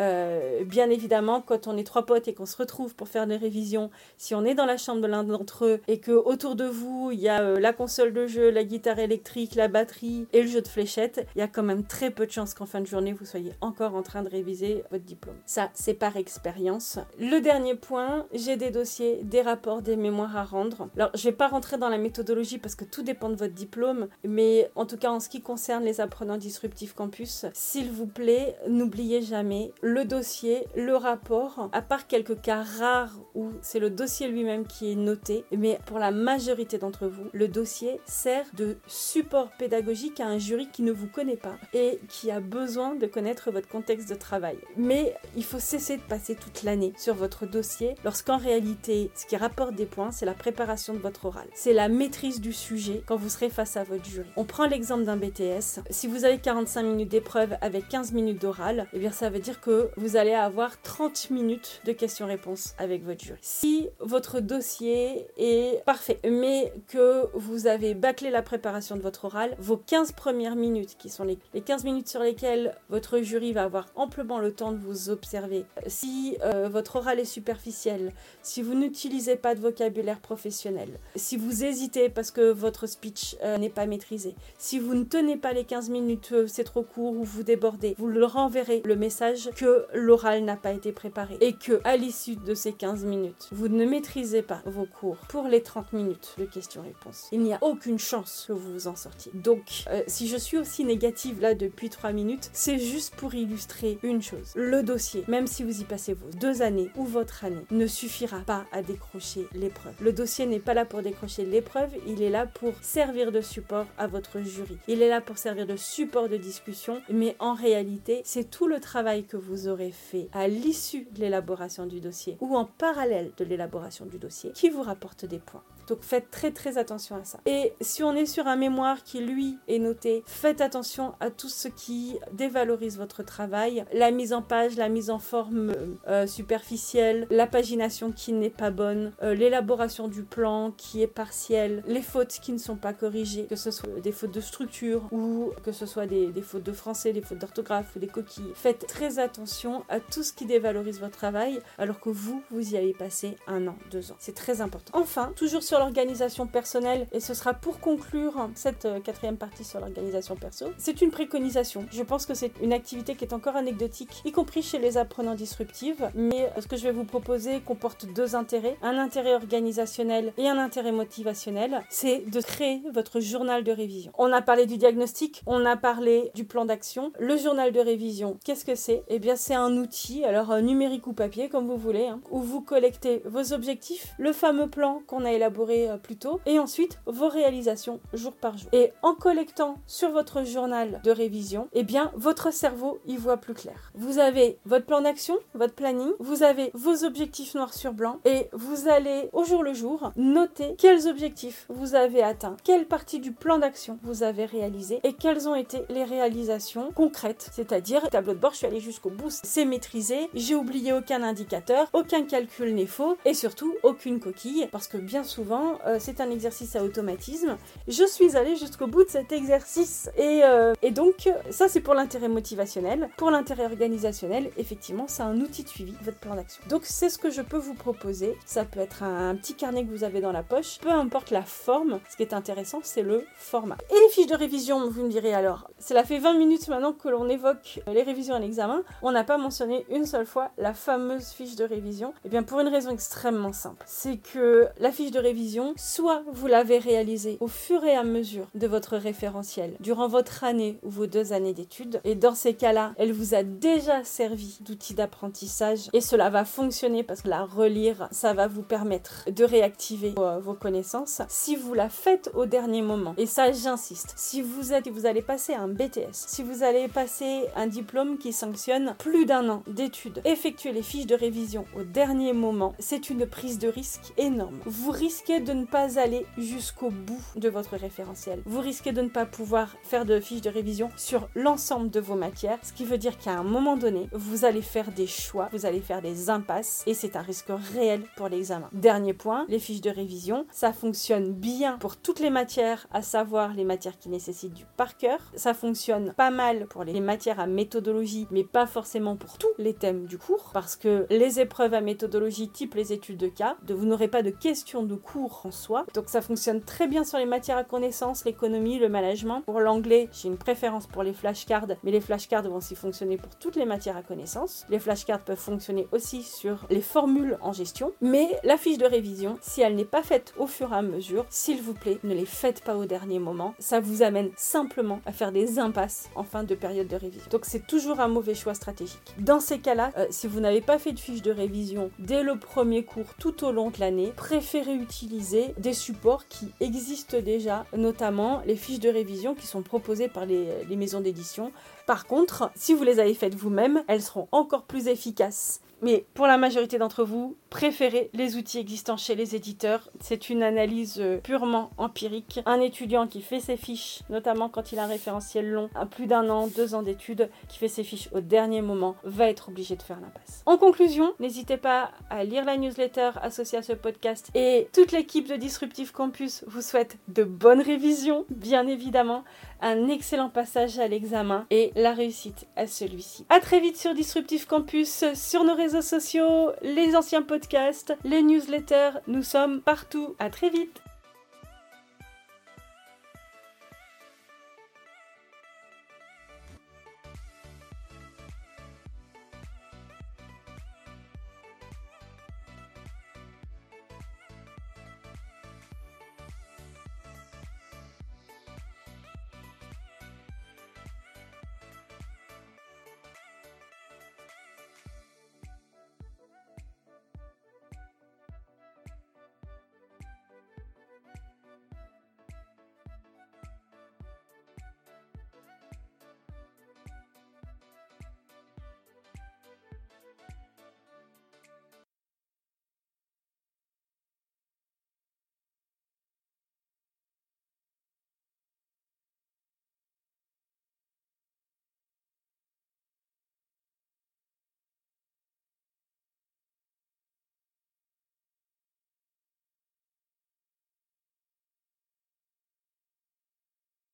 Euh, 0.00 0.64
bien 0.64 0.90
évidemment, 0.90 1.40
quand 1.40 1.66
on 1.66 1.76
est 1.76 1.84
trois 1.84 2.06
potes 2.06 2.28
et 2.28 2.34
qu'on 2.34 2.46
se 2.46 2.56
retrouve 2.56 2.94
pour 2.94 3.08
faire 3.08 3.26
des 3.26 3.36
révisions, 3.36 3.90
si 4.16 4.34
on 4.34 4.44
est 4.44 4.54
dans 4.54 4.66
la 4.66 4.76
chambre 4.76 5.00
de 5.00 5.06
l'un 5.06 5.24
d'entre 5.24 5.64
eux 5.64 5.80
et 5.88 5.98
que 5.98 6.12
autour 6.12 6.56
de 6.56 6.64
vous 6.64 7.10
il 7.12 7.20
y 7.20 7.28
a 7.28 7.42
euh, 7.42 7.60
la 7.60 7.72
console 7.72 8.12
de 8.12 8.26
jeu, 8.26 8.50
la 8.50 8.64
guitare 8.64 8.98
électrique, 8.98 9.54
la 9.54 9.68
batterie 9.68 10.26
et 10.32 10.42
le 10.42 10.48
jeu 10.48 10.60
de 10.60 10.68
fléchettes, 10.68 11.26
il 11.34 11.38
y 11.38 11.42
a 11.42 11.48
quand 11.48 11.62
même 11.62 11.84
très 11.84 12.10
peu 12.10 12.26
de 12.26 12.30
chances 12.30 12.54
qu'en 12.54 12.66
fin 12.66 12.80
de 12.80 12.86
journée 12.86 13.12
vous 13.12 13.24
soyez 13.24 13.52
encore 13.60 13.94
en 13.94 14.02
train 14.02 14.22
de 14.22 14.28
réviser 14.28 14.84
votre 14.90 15.04
diplôme. 15.04 15.36
Ça, 15.46 15.70
c'est 15.74 15.94
par 15.94 16.16
expérience. 16.16 16.98
Le 17.18 17.40
dernier 17.40 17.74
point, 17.74 18.26
j'ai 18.32 18.56
des 18.56 18.70
dossiers, 18.70 19.20
des 19.22 19.42
rapports, 19.42 19.82
des 19.82 19.96
mémoires 19.96 20.36
à 20.36 20.44
rendre. 20.44 20.88
Alors, 20.96 21.10
je 21.14 21.24
vais 21.24 21.32
pas 21.32 21.48
rentrer 21.48 21.78
dans 21.78 21.88
la 21.88 21.98
méthodologie 21.98 22.58
parce 22.58 22.74
que 22.74 22.84
tout 22.84 23.02
dépend 23.02 23.28
de 23.28 23.36
votre 23.36 23.54
diplôme, 23.54 24.08
mais 24.24 24.70
en 24.74 24.86
tout 24.86 24.96
cas 24.96 25.10
en 25.10 25.20
ce 25.20 25.28
qui 25.28 25.40
concerne 25.40 25.84
les 25.84 26.00
apprenants 26.00 26.36
disruptifs 26.36 26.94
campus, 26.94 27.46
s'il 27.52 27.90
vous 27.90 28.06
plaît, 28.06 28.56
n'oubliez 28.68 29.22
jamais 29.22 29.72
le 29.84 30.06
dossier, 30.06 30.66
le 30.74 30.96
rapport, 30.96 31.68
à 31.72 31.82
part 31.82 32.06
quelques 32.06 32.40
cas 32.40 32.62
rares 32.62 33.20
où 33.34 33.50
c'est 33.60 33.78
le 33.78 33.90
dossier 33.90 34.28
lui-même 34.28 34.66
qui 34.66 34.90
est 34.90 34.94
noté, 34.94 35.44
mais 35.54 35.78
pour 35.84 35.98
la 35.98 36.10
majorité 36.10 36.78
d'entre 36.78 37.06
vous, 37.06 37.26
le 37.34 37.48
dossier 37.48 38.00
sert 38.06 38.46
de 38.54 38.78
support 38.86 39.50
pédagogique 39.58 40.20
à 40.20 40.26
un 40.26 40.38
jury 40.38 40.68
qui 40.72 40.82
ne 40.82 40.90
vous 40.90 41.06
connaît 41.06 41.36
pas 41.36 41.56
et 41.74 42.00
qui 42.08 42.30
a 42.30 42.40
besoin 42.40 42.94
de 42.94 43.06
connaître 43.06 43.50
votre 43.50 43.68
contexte 43.68 44.08
de 44.08 44.14
travail. 44.14 44.56
Mais 44.78 45.14
il 45.36 45.44
faut 45.44 45.58
cesser 45.58 45.98
de 45.98 46.02
passer 46.02 46.34
toute 46.34 46.62
l'année 46.62 46.94
sur 46.96 47.14
votre 47.14 47.44
dossier 47.44 47.94
lorsqu'en 48.04 48.38
réalité, 48.38 49.10
ce 49.14 49.26
qui 49.26 49.36
rapporte 49.36 49.74
des 49.74 49.84
points, 49.84 50.12
c'est 50.12 50.24
la 50.24 50.32
préparation 50.32 50.94
de 50.94 50.98
votre 50.98 51.26
oral. 51.26 51.46
C'est 51.54 51.74
la 51.74 51.90
maîtrise 51.90 52.40
du 52.40 52.54
sujet 52.54 53.02
quand 53.04 53.16
vous 53.16 53.28
serez 53.28 53.50
face 53.50 53.76
à 53.76 53.84
votre 53.84 54.06
jury. 54.06 54.30
On 54.36 54.44
prend 54.44 54.64
l'exemple 54.64 55.04
d'un 55.04 55.18
BTS. 55.18 55.82
Si 55.90 56.06
vous 56.06 56.24
avez 56.24 56.38
45 56.38 56.84
minutes 56.84 57.10
d'épreuve 57.10 57.58
avec 57.60 57.86
15 57.90 58.12
minutes 58.12 58.40
d'oral, 58.40 58.86
eh 58.94 58.98
bien 58.98 59.12
ça 59.12 59.28
veut 59.28 59.40
dire 59.40 59.60
que 59.60 59.73
vous 59.96 60.16
allez 60.16 60.32
avoir 60.32 60.80
30 60.82 61.30
minutes 61.30 61.80
de 61.84 61.92
questions-réponses 61.92 62.74
avec 62.78 63.04
votre 63.04 63.22
jury. 63.22 63.38
Si 63.42 63.88
votre 64.00 64.40
dossier 64.40 65.26
est 65.36 65.84
parfait, 65.84 66.18
mais 66.24 66.72
que 66.88 67.28
vous 67.34 67.66
avez 67.66 67.94
bâclé 67.94 68.30
la 68.30 68.42
préparation 68.42 68.96
de 68.96 69.02
votre 69.02 69.26
oral, 69.26 69.54
vos 69.58 69.76
15 69.76 70.12
premières 70.12 70.56
minutes, 70.56 70.96
qui 70.98 71.08
sont 71.08 71.24
les, 71.24 71.38
les 71.52 71.60
15 71.60 71.84
minutes 71.84 72.08
sur 72.08 72.20
lesquelles 72.20 72.74
votre 72.88 73.20
jury 73.20 73.52
va 73.52 73.64
avoir 73.64 73.86
amplement 73.94 74.38
le 74.38 74.52
temps 74.52 74.72
de 74.72 74.78
vous 74.78 75.10
observer, 75.10 75.64
si 75.86 76.36
euh, 76.42 76.68
votre 76.68 76.96
oral 76.96 77.20
est 77.20 77.24
superficiel, 77.24 78.12
si 78.42 78.62
vous 78.62 78.74
n'utilisez 78.74 79.36
pas 79.36 79.54
de 79.54 79.60
vocabulaire 79.60 80.20
professionnel, 80.20 80.88
si 81.16 81.36
vous 81.36 81.64
hésitez 81.64 82.08
parce 82.08 82.30
que 82.30 82.50
votre 82.50 82.86
speech 82.86 83.36
euh, 83.42 83.58
n'est 83.58 83.70
pas 83.70 83.86
maîtrisé, 83.86 84.34
si 84.58 84.78
vous 84.78 84.94
ne 84.94 85.04
tenez 85.04 85.36
pas 85.36 85.52
les 85.52 85.64
15 85.64 85.90
minutes, 85.90 86.30
euh, 86.32 86.46
c'est 86.46 86.64
trop 86.64 86.82
court 86.82 87.12
ou 87.12 87.24
vous 87.24 87.42
débordez, 87.42 87.94
vous 87.98 88.08
leur 88.08 88.36
enverrez 88.36 88.82
le 88.84 88.96
message 88.96 89.50
que 89.56 89.63
l'oral 89.94 90.44
n'a 90.44 90.56
pas 90.56 90.72
été 90.72 90.92
préparé 90.92 91.36
et 91.40 91.54
que 91.54 91.80
à 91.84 91.96
l'issue 91.96 92.36
de 92.36 92.54
ces 92.54 92.72
15 92.72 93.04
minutes, 93.04 93.48
vous 93.52 93.68
ne 93.68 93.84
maîtrisez 93.84 94.42
pas 94.42 94.62
vos 94.66 94.86
cours 94.86 95.16
pour 95.28 95.48
les 95.48 95.62
30 95.62 95.92
minutes 95.92 96.34
de 96.38 96.44
questions-réponses. 96.44 97.28
Il 97.32 97.40
n'y 97.40 97.54
a 97.54 97.58
aucune 97.60 97.98
chance 97.98 98.44
que 98.48 98.52
vous 98.52 98.72
vous 98.72 98.88
en 98.88 98.96
sortiez. 98.96 99.32
Donc, 99.34 99.84
euh, 99.90 100.02
si 100.06 100.28
je 100.28 100.36
suis 100.36 100.58
aussi 100.58 100.84
négative 100.84 101.40
là 101.40 101.54
depuis 101.54 101.90
3 101.90 102.12
minutes, 102.12 102.50
c'est 102.52 102.78
juste 102.78 103.14
pour 103.16 103.34
illustrer 103.34 103.98
une 104.02 104.22
chose. 104.22 104.52
Le 104.54 104.82
dossier, 104.82 105.24
même 105.28 105.46
si 105.46 105.62
vous 105.62 105.80
y 105.80 105.84
passez 105.84 106.14
vos 106.14 106.30
deux 106.40 106.62
années 106.62 106.90
ou 106.96 107.04
votre 107.04 107.44
année, 107.44 107.66
ne 107.70 107.86
suffira 107.86 108.40
pas 108.40 108.64
à 108.72 108.82
décrocher 108.82 109.46
l'épreuve. 109.52 109.94
Le 110.00 110.12
dossier 110.12 110.46
n'est 110.46 110.58
pas 110.58 110.74
là 110.74 110.84
pour 110.84 111.02
décrocher 111.02 111.44
l'épreuve, 111.44 111.90
il 112.06 112.22
est 112.22 112.30
là 112.30 112.46
pour 112.46 112.72
servir 112.82 113.32
de 113.32 113.40
support 113.40 113.86
à 113.98 114.06
votre 114.06 114.40
jury. 114.40 114.78
Il 114.88 115.02
est 115.02 115.08
là 115.08 115.20
pour 115.20 115.38
servir 115.38 115.66
de 115.66 115.76
support 115.76 116.28
de 116.28 116.36
discussion, 116.36 117.00
mais 117.08 117.36
en 117.38 117.54
réalité, 117.54 118.22
c'est 118.24 118.50
tout 118.50 118.66
le 118.66 118.80
travail 118.80 119.24
que 119.24 119.36
vous 119.36 119.53
aurez 119.68 119.92
fait 119.92 120.28
à 120.32 120.48
l'issue 120.48 121.06
de 121.12 121.20
l'élaboration 121.20 121.86
du 121.86 122.00
dossier 122.00 122.36
ou 122.40 122.56
en 122.56 122.64
parallèle 122.64 123.32
de 123.36 123.44
l'élaboration 123.44 124.06
du 124.06 124.18
dossier 124.18 124.52
qui 124.52 124.70
vous 124.70 124.82
rapporte 124.82 125.24
des 125.24 125.38
points. 125.38 125.62
Donc 125.88 126.02
faites 126.02 126.30
très 126.30 126.50
très 126.50 126.78
attention 126.78 127.16
à 127.16 127.24
ça. 127.24 127.38
Et 127.46 127.74
si 127.80 128.02
on 128.02 128.14
est 128.14 128.26
sur 128.26 128.46
un 128.46 128.56
mémoire 128.56 129.02
qui 129.02 129.20
lui 129.20 129.58
est 129.68 129.78
noté, 129.78 130.22
faites 130.26 130.60
attention 130.60 131.14
à 131.20 131.30
tout 131.30 131.48
ce 131.48 131.68
qui 131.68 132.16
dévalorise 132.32 132.96
votre 132.96 133.22
travail, 133.22 133.84
la 133.92 134.10
mise 134.10 134.32
en 134.32 134.40
page, 134.40 134.76
la 134.76 134.88
mise 134.88 135.10
en 135.10 135.18
forme 135.18 135.72
euh, 136.08 136.26
superficielle, 136.26 137.26
la 137.30 137.46
pagination 137.46 138.12
qui 138.12 138.32
n'est 138.32 138.48
pas 138.50 138.70
bonne, 138.70 139.12
euh, 139.22 139.34
l'élaboration 139.34 140.08
du 140.08 140.22
plan 140.22 140.70
qui 140.70 141.02
est 141.02 141.06
partielle, 141.06 141.82
les 141.86 142.02
fautes 142.02 142.38
qui 142.42 142.52
ne 142.52 142.58
sont 142.58 142.76
pas 142.76 142.94
corrigées, 142.94 143.44
que 143.44 143.56
ce 143.56 143.70
soit 143.70 144.00
des 144.02 144.12
fautes 144.12 144.32
de 144.32 144.40
structure 144.40 145.02
ou 145.12 145.50
que 145.64 145.72
ce 145.72 145.86
soit 145.86 146.06
des 146.06 146.32
fautes 146.42 146.62
de 146.62 146.72
français, 146.72 147.12
des 147.12 147.20
fautes 147.20 147.38
d'orthographe 147.38 147.94
ou 147.96 147.98
des 147.98 148.06
coquilles. 148.06 148.52
Faites 148.54 148.86
très 148.86 149.18
attention 149.18 149.43
à 149.88 150.00
tout 150.00 150.22
ce 150.22 150.32
qui 150.32 150.46
dévalorise 150.46 151.00
votre 151.00 151.16
travail 151.16 151.60
alors 151.78 152.00
que 152.00 152.08
vous, 152.08 152.42
vous 152.50 152.74
y 152.74 152.76
avez 152.76 152.92
passé 152.92 153.36
un 153.46 153.66
an, 153.66 153.76
deux 153.90 154.10
ans. 154.10 154.16
C'est 154.18 154.34
très 154.34 154.60
important. 154.60 154.98
Enfin, 154.98 155.32
toujours 155.36 155.62
sur 155.62 155.78
l'organisation 155.78 156.46
personnelle, 156.46 157.06
et 157.12 157.20
ce 157.20 157.34
sera 157.34 157.54
pour 157.54 157.80
conclure 157.80 158.48
cette 158.54 158.84
euh, 158.84 159.00
quatrième 159.00 159.36
partie 159.36 159.64
sur 159.64 159.80
l'organisation 159.80 160.36
perso, 160.36 160.66
c'est 160.78 161.00
une 161.02 161.10
préconisation. 161.10 161.86
Je 161.90 162.02
pense 162.02 162.26
que 162.26 162.34
c'est 162.34 162.52
une 162.62 162.72
activité 162.72 163.14
qui 163.14 163.24
est 163.24 163.32
encore 163.32 163.56
anecdotique, 163.56 164.22
y 164.24 164.32
compris 164.32 164.62
chez 164.62 164.78
les 164.78 164.96
apprenants 164.96 165.34
disruptifs, 165.34 166.02
mais 166.14 166.50
ce 166.60 166.66
que 166.66 166.76
je 166.76 166.84
vais 166.84 166.92
vous 166.92 167.04
proposer 167.04 167.60
comporte 167.60 168.06
deux 168.06 168.34
intérêts, 168.34 168.76
un 168.82 168.98
intérêt 168.98 169.34
organisationnel 169.34 170.32
et 170.38 170.48
un 170.48 170.58
intérêt 170.58 170.92
motivationnel, 170.92 171.82
c'est 171.90 172.30
de 172.30 172.40
créer 172.40 172.82
votre 172.92 173.20
journal 173.20 173.64
de 173.64 173.72
révision. 173.72 174.12
On 174.18 174.32
a 174.32 174.42
parlé 174.42 174.66
du 174.66 174.76
diagnostic, 174.76 175.42
on 175.46 175.64
a 175.64 175.76
parlé 175.76 176.30
du 176.34 176.44
plan 176.44 176.64
d'action. 176.64 177.12
Le 177.18 177.36
journal 177.36 177.72
de 177.72 177.80
révision, 177.80 178.38
qu'est-ce 178.44 178.64
que 178.64 178.74
c'est? 178.74 179.02
Eh 179.08 179.18
c'est 179.36 179.54
un 179.54 179.76
outil, 179.76 180.24
alors 180.24 180.50
euh, 180.50 180.60
numérique 180.60 181.06
ou 181.06 181.12
papier 181.12 181.48
comme 181.48 181.66
vous 181.66 181.76
voulez, 181.76 182.06
hein, 182.06 182.20
où 182.30 182.40
vous 182.40 182.60
collectez 182.60 183.22
vos 183.24 183.52
objectifs, 183.52 184.12
le 184.18 184.32
fameux 184.32 184.68
plan 184.68 185.02
qu'on 185.06 185.24
a 185.24 185.32
élaboré 185.32 185.88
euh, 185.88 185.96
plus 185.96 186.16
tôt, 186.16 186.40
et 186.46 186.58
ensuite 186.58 186.98
vos 187.06 187.28
réalisations 187.28 188.00
jour 188.12 188.32
par 188.32 188.58
jour. 188.58 188.68
Et 188.72 188.92
en 189.02 189.14
collectant 189.14 189.76
sur 189.86 190.10
votre 190.10 190.44
journal 190.44 191.00
de 191.02 191.10
révision, 191.10 191.68
eh 191.72 191.82
bien 191.82 192.12
votre 192.14 192.52
cerveau 192.52 192.98
y 193.06 193.16
voit 193.16 193.38
plus 193.38 193.54
clair. 193.54 193.92
Vous 193.94 194.18
avez 194.18 194.58
votre 194.66 194.86
plan 194.86 195.00
d'action, 195.00 195.38
votre 195.54 195.74
planning, 195.74 196.10
vous 196.18 196.42
avez 196.42 196.70
vos 196.74 197.04
objectifs 197.04 197.54
noirs 197.54 197.74
sur 197.74 197.92
blanc, 197.92 198.20
et 198.24 198.48
vous 198.52 198.88
allez 198.88 199.30
au 199.32 199.44
jour 199.44 199.62
le 199.62 199.72
jour 199.72 200.12
noter 200.16 200.74
quels 200.78 201.08
objectifs 201.08 201.66
vous 201.68 201.94
avez 201.94 202.22
atteints, 202.22 202.56
quelle 202.64 202.86
partie 202.86 203.20
du 203.20 203.32
plan 203.32 203.58
d'action 203.58 203.98
vous 204.02 204.22
avez 204.22 204.44
réalisé 204.44 205.00
et 205.02 205.12
quelles 205.12 205.48
ont 205.48 205.54
été 205.54 205.82
les 205.88 206.04
réalisations 206.04 206.90
concrètes, 206.94 207.50
c'est-à-dire 207.52 208.08
tableau 208.10 208.34
de 208.34 208.38
bord, 208.38 208.52
je 208.52 208.58
suis 208.58 208.66
allé 208.66 208.80
jusqu'au 208.80 209.10
c'est 209.28 209.64
maîtrisé, 209.64 210.28
j'ai 210.34 210.54
oublié 210.54 210.92
aucun 210.92 211.22
indicateur, 211.22 211.88
aucun 211.92 212.22
calcul 212.22 212.74
n'est 212.74 212.86
faux 212.86 213.16
et 213.24 213.34
surtout 213.34 213.74
aucune 213.82 214.20
coquille 214.20 214.68
parce 214.72 214.88
que 214.88 214.96
bien 214.96 215.24
souvent 215.24 215.78
euh, 215.86 215.98
c'est 216.00 216.20
un 216.20 216.30
exercice 216.30 216.76
à 216.76 216.84
automatisme. 216.84 217.56
Je 217.88 218.04
suis 218.06 218.36
allé 218.36 218.56
jusqu'au 218.56 218.86
bout 218.86 219.04
de 219.04 219.10
cet 219.10 219.32
exercice 219.32 220.10
et, 220.16 220.42
euh, 220.44 220.72
et 220.82 220.90
donc 220.90 221.28
ça 221.50 221.68
c'est 221.68 221.80
pour 221.80 221.94
l'intérêt 221.94 222.28
motivationnel. 222.28 223.08
Pour 223.16 223.30
l'intérêt 223.30 223.66
organisationnel, 223.66 224.50
effectivement, 224.56 225.06
c'est 225.08 225.22
un 225.22 225.40
outil 225.40 225.62
de 225.62 225.68
suivi, 225.68 225.94
votre 226.02 226.18
plan 226.18 226.34
d'action. 226.34 226.62
Donc 226.68 226.82
c'est 226.84 227.08
ce 227.08 227.18
que 227.18 227.30
je 227.30 227.42
peux 227.42 227.56
vous 227.56 227.74
proposer. 227.74 228.36
Ça 228.44 228.64
peut 228.64 228.80
être 228.80 229.02
un, 229.02 229.34
petit 229.36 229.54
carnet 229.54 229.84
que 229.84 229.90
vous 229.90 230.04
avez 230.04 230.20
dans 230.20 230.32
la 230.32 230.42
poche, 230.42 230.78
peu 230.80 230.90
importe 230.90 231.30
la 231.30 231.42
forme. 231.42 232.00
Ce 232.10 232.16
qui 232.16 232.22
est 232.22 232.34
intéressant, 232.34 232.80
c'est 232.82 233.02
le 233.02 233.26
format. 233.36 233.76
Et 233.90 233.94
les 233.94 234.08
fiches 234.10 234.26
de 234.26 234.36
révision, 234.36 234.88
vous 234.88 235.04
me 235.04 235.08
direz 235.08 235.34
alors, 235.34 235.70
cela 235.78 236.04
fait 236.04 236.18
20 236.18 236.34
minutes 236.34 236.68
maintenant 236.68 236.92
que 236.92 237.08
l'on 237.08 237.28
évoque 237.28 237.80
les 237.86 238.02
révisions 238.02 238.34
à 238.34 238.38
l'examen. 238.38 238.82
On 239.06 239.12
n'a 239.12 239.22
pas 239.22 239.36
mentionné 239.36 239.84
une 239.90 240.06
seule 240.06 240.24
fois 240.24 240.50
la 240.56 240.72
fameuse 240.72 241.28
fiche 241.28 241.56
de 241.56 241.64
révision. 241.64 242.14
Et 242.24 242.30
bien 242.30 242.42
pour 242.42 242.60
une 242.60 242.68
raison 242.68 242.90
extrêmement 242.90 243.52
simple, 243.52 243.84
c'est 243.86 244.16
que 244.16 244.66
la 244.80 244.92
fiche 244.92 245.10
de 245.10 245.18
révision, 245.18 245.74
soit 245.76 246.22
vous 246.32 246.46
l'avez 246.46 246.78
réalisée 246.78 247.36
au 247.40 247.46
fur 247.46 247.84
et 247.84 247.94
à 247.94 248.02
mesure 248.02 248.46
de 248.54 248.66
votre 248.66 248.96
référentiel 248.96 249.76
durant 249.80 250.08
votre 250.08 250.42
année 250.42 250.78
ou 250.82 250.88
vos 250.88 251.06
deux 251.06 251.34
années 251.34 251.52
d'études, 251.52 252.00
et 252.04 252.14
dans 252.14 252.34
ces 252.34 252.54
cas-là, 252.54 252.94
elle 252.96 253.12
vous 253.12 253.34
a 253.34 253.42
déjà 253.42 254.02
servi 254.04 254.56
d'outil 254.62 254.94
d'apprentissage 254.94 255.90
et 255.92 256.00
cela 256.00 256.30
va 256.30 256.46
fonctionner 256.46 257.02
parce 257.02 257.20
que 257.20 257.28
la 257.28 257.44
relire, 257.44 258.08
ça 258.10 258.32
va 258.32 258.46
vous 258.46 258.62
permettre 258.62 259.30
de 259.30 259.44
réactiver 259.44 260.14
vos, 260.16 260.40
vos 260.40 260.54
connaissances. 260.54 261.20
Si 261.28 261.56
vous 261.56 261.74
la 261.74 261.90
faites 261.90 262.30
au 262.32 262.46
dernier 262.46 262.80
moment, 262.80 263.12
et 263.18 263.26
ça 263.26 263.52
j'insiste, 263.52 264.14
si 264.16 264.40
vous 264.40 264.72
êtes, 264.72 264.88
vous 264.88 265.04
allez 265.04 265.20
passer 265.20 265.52
un 265.52 265.68
BTS, 265.68 266.08
si 266.12 266.42
vous 266.42 266.62
allez 266.62 266.88
passer 266.88 267.42
un 267.54 267.66
diplôme 267.66 268.16
qui 268.16 268.32
sanctionne 268.32 268.93
plus 268.98 269.26
d'un 269.26 269.48
an 269.48 269.62
d'études, 269.66 270.20
effectuer 270.24 270.72
les 270.72 270.82
fiches 270.82 271.06
de 271.06 271.14
révision 271.14 271.66
au 271.76 271.82
dernier 271.82 272.32
moment, 272.32 272.74
c'est 272.78 273.10
une 273.10 273.26
prise 273.26 273.58
de 273.58 273.68
risque 273.68 274.12
énorme. 274.16 274.60
Vous 274.64 274.90
risquez 274.90 275.40
de 275.40 275.52
ne 275.52 275.64
pas 275.64 275.98
aller 275.98 276.26
jusqu'au 276.38 276.90
bout 276.90 277.20
de 277.36 277.48
votre 277.48 277.76
référentiel. 277.76 278.42
Vous 278.46 278.60
risquez 278.60 278.92
de 278.92 279.02
ne 279.02 279.08
pas 279.08 279.26
pouvoir 279.26 279.74
faire 279.82 280.04
de 280.04 280.20
fiches 280.20 280.40
de 280.42 280.50
révision 280.50 280.90
sur 280.96 281.28
l'ensemble 281.34 281.90
de 281.90 282.00
vos 282.00 282.14
matières, 282.14 282.58
ce 282.62 282.72
qui 282.72 282.84
veut 282.84 282.98
dire 282.98 283.18
qu'à 283.18 283.32
un 283.32 283.44
moment 283.44 283.76
donné, 283.76 284.08
vous 284.12 284.44
allez 284.44 284.62
faire 284.62 284.92
des 284.92 285.06
choix, 285.06 285.48
vous 285.52 285.66
allez 285.66 285.80
faire 285.80 286.02
des 286.02 286.30
impasses, 286.30 286.82
et 286.86 286.94
c'est 286.94 287.16
un 287.16 287.22
risque 287.22 287.52
réel 287.72 288.02
pour 288.16 288.28
l'examen. 288.28 288.68
Dernier 288.72 289.14
point, 289.14 289.44
les 289.48 289.58
fiches 289.58 289.80
de 289.80 289.90
révision, 289.90 290.46
ça 290.50 290.72
fonctionne 290.72 291.32
bien 291.32 291.78
pour 291.78 291.96
toutes 291.96 292.20
les 292.20 292.30
matières, 292.30 292.86
à 292.92 293.02
savoir 293.02 293.54
les 293.54 293.64
matières 293.64 293.98
qui 293.98 294.08
nécessitent 294.08 294.54
du 294.54 294.64
par 294.76 294.96
cœur. 294.96 295.18
Ça 295.34 295.54
fonctionne 295.54 296.12
pas 296.16 296.30
mal 296.30 296.66
pour 296.66 296.84
les 296.84 297.00
matières 297.00 297.40
à 297.40 297.46
méthodologie, 297.46 298.26
mais 298.30 298.44
pas 298.44 298.66
forcément 298.66 298.83
pour 299.18 299.38
tous 299.38 299.48
les 299.58 299.72
thèmes 299.72 300.04
du 300.04 300.18
cours, 300.18 300.50
parce 300.52 300.76
que 300.76 301.06
les 301.08 301.40
épreuves 301.40 301.74
à 301.74 301.80
méthodologie 301.80 302.48
type 302.48 302.74
les 302.74 302.92
études 302.92 303.16
de 303.16 303.28
cas, 303.28 303.56
vous 303.68 303.86
n'aurez 303.86 304.08
pas 304.08 304.22
de 304.22 304.30
questions 304.30 304.82
de 304.82 304.94
cours 304.94 305.40
en 305.44 305.50
soi. 305.50 305.86
Donc 305.94 306.08
ça 306.08 306.20
fonctionne 306.20 306.60
très 306.60 306.86
bien 306.86 307.02
sur 307.02 307.18
les 307.18 307.24
matières 307.24 307.56
à 307.56 307.64
connaissance, 307.64 308.24
l'économie, 308.24 308.78
le 308.78 308.88
management. 308.88 309.40
Pour 309.46 309.60
l'anglais, 309.60 310.08
j'ai 310.12 310.28
une 310.28 310.36
préférence 310.36 310.86
pour 310.86 311.02
les 311.02 311.14
flashcards, 311.14 311.66
mais 311.82 311.90
les 311.90 312.00
flashcards 312.00 312.42
vont 312.42 312.56
aussi 312.56 312.74
fonctionner 312.74 313.16
pour 313.16 313.34
toutes 313.36 313.56
les 313.56 313.64
matières 313.64 313.96
à 313.96 314.02
connaissance. 314.02 314.66
Les 314.68 314.78
flashcards 314.78 315.24
peuvent 315.24 315.38
fonctionner 315.38 315.88
aussi 315.90 316.22
sur 316.22 316.66
les 316.68 316.82
formules 316.82 317.38
en 317.40 317.52
gestion, 317.52 317.92
mais 318.00 318.28
la 318.44 318.58
fiche 318.58 318.78
de 318.78 318.86
révision, 318.86 319.38
si 319.40 319.62
elle 319.62 319.76
n'est 319.76 319.84
pas 319.84 320.02
faite 320.02 320.34
au 320.38 320.46
fur 320.46 320.72
et 320.72 320.76
à 320.76 320.82
mesure, 320.82 321.24
s'il 321.30 321.62
vous 321.62 321.74
plaît, 321.74 321.98
ne 322.04 322.14
les 322.14 322.26
faites 322.26 322.62
pas 322.62 322.76
au 322.76 322.84
dernier 322.84 323.18
moment. 323.18 323.54
Ça 323.58 323.80
vous 323.80 324.02
amène 324.02 324.30
simplement 324.36 325.00
à 325.06 325.12
faire 325.12 325.32
des 325.32 325.58
impasses 325.58 326.10
en 326.14 326.22
fin 326.22 326.44
de 326.44 326.54
période 326.54 326.86
de 326.86 326.96
révision. 326.96 327.28
Donc 327.30 327.46
c'est 327.46 327.66
toujours 327.66 328.00
un 328.00 328.08
mauvais 328.08 328.34
choix 328.34 328.54
stratégique. 328.54 328.73
Dans 329.18 329.40
ces 329.40 329.58
cas-là, 329.58 329.92
euh, 329.96 330.06
si 330.10 330.26
vous 330.26 330.40
n'avez 330.40 330.60
pas 330.60 330.78
fait 330.78 330.92
de 330.92 330.98
fiche 330.98 331.22
de 331.22 331.30
révision 331.30 331.90
dès 331.98 332.22
le 332.22 332.38
premier 332.38 332.84
cours 332.84 333.14
tout 333.18 333.44
au 333.44 333.52
long 333.52 333.70
de 333.70 333.80
l'année, 333.80 334.12
préférez 334.16 334.74
utiliser 334.74 335.54
des 335.58 335.72
supports 335.72 336.28
qui 336.28 336.48
existent 336.60 337.20
déjà, 337.20 337.64
notamment 337.76 338.42
les 338.46 338.56
fiches 338.56 338.80
de 338.80 338.88
révision 338.88 339.34
qui 339.34 339.46
sont 339.46 339.62
proposées 339.62 340.08
par 340.08 340.26
les, 340.26 340.46
les 340.68 340.76
maisons 340.76 341.00
d'édition. 341.00 341.52
Par 341.86 342.06
contre, 342.06 342.50
si 342.54 342.74
vous 342.74 342.84
les 342.84 343.00
avez 343.00 343.14
faites 343.14 343.34
vous-même, 343.34 343.84
elles 343.88 344.02
seront 344.02 344.28
encore 344.32 344.64
plus 344.64 344.88
efficaces 344.88 345.60
mais 345.84 346.06
pour 346.14 346.26
la 346.26 346.38
majorité 346.38 346.78
d'entre 346.78 347.04
vous, 347.04 347.36
préférez 347.50 348.08
les 348.14 348.36
outils 348.36 348.58
existants 348.58 348.96
chez 348.96 349.14
les 349.14 349.36
éditeurs. 349.36 349.90
C'est 350.00 350.30
une 350.30 350.42
analyse 350.42 350.98
euh, 350.98 351.18
purement 351.18 351.70
empirique. 351.76 352.40
Un 352.46 352.60
étudiant 352.60 353.06
qui 353.06 353.20
fait 353.20 353.38
ses 353.38 353.58
fiches, 353.58 354.00
notamment 354.08 354.48
quand 354.48 354.72
il 354.72 354.78
a 354.78 354.84
un 354.84 354.88
référentiel 354.88 355.50
long, 355.50 355.68
à 355.74 355.84
plus 355.84 356.06
d'un 356.06 356.30
an, 356.30 356.46
deux 356.48 356.74
ans 356.74 356.82
d'études, 356.82 357.28
qui 357.48 357.58
fait 357.58 357.68
ses 357.68 357.84
fiches 357.84 358.08
au 358.12 358.20
dernier 358.20 358.62
moment, 358.62 358.96
va 359.04 359.28
être 359.28 359.50
obligé 359.50 359.76
de 359.76 359.82
faire 359.82 360.00
l'impasse. 360.00 360.42
En 360.46 360.56
conclusion, 360.56 361.12
n'hésitez 361.20 361.58
pas 361.58 361.90
à 362.08 362.24
lire 362.24 362.46
la 362.46 362.56
newsletter 362.56 363.10
associée 363.20 363.58
à 363.58 363.62
ce 363.62 363.74
podcast 363.74 364.30
et 364.34 364.68
toute 364.72 364.92
l'équipe 364.92 365.28
de 365.28 365.36
Disruptive 365.36 365.92
Campus 365.92 366.44
vous 366.46 366.62
souhaite 366.62 366.96
de 367.08 367.24
bonnes 367.24 367.60
révisions, 367.60 368.24
bien 368.30 368.66
évidemment, 368.66 369.22
un 369.64 369.88
excellent 369.88 370.28
passage 370.28 370.78
à 370.78 370.86
l'examen 370.86 371.46
et 371.50 371.72
la 371.74 371.92
réussite 371.92 372.46
à 372.56 372.66
celui-ci. 372.66 373.24
A 373.30 373.40
très 373.40 373.60
vite 373.60 373.76
sur 373.76 373.94
Disruptive 373.94 374.46
Campus, 374.46 375.04
sur 375.14 375.44
nos 375.44 375.54
réseaux 375.54 375.82
sociaux, 375.82 376.52
les 376.62 376.94
anciens 376.94 377.22
podcasts, 377.22 377.96
les 378.04 378.22
newsletters. 378.22 378.98
Nous 379.06 379.22
sommes 379.22 379.60
partout. 379.62 380.14
À 380.18 380.28
très 380.30 380.50
vite. 380.50 380.83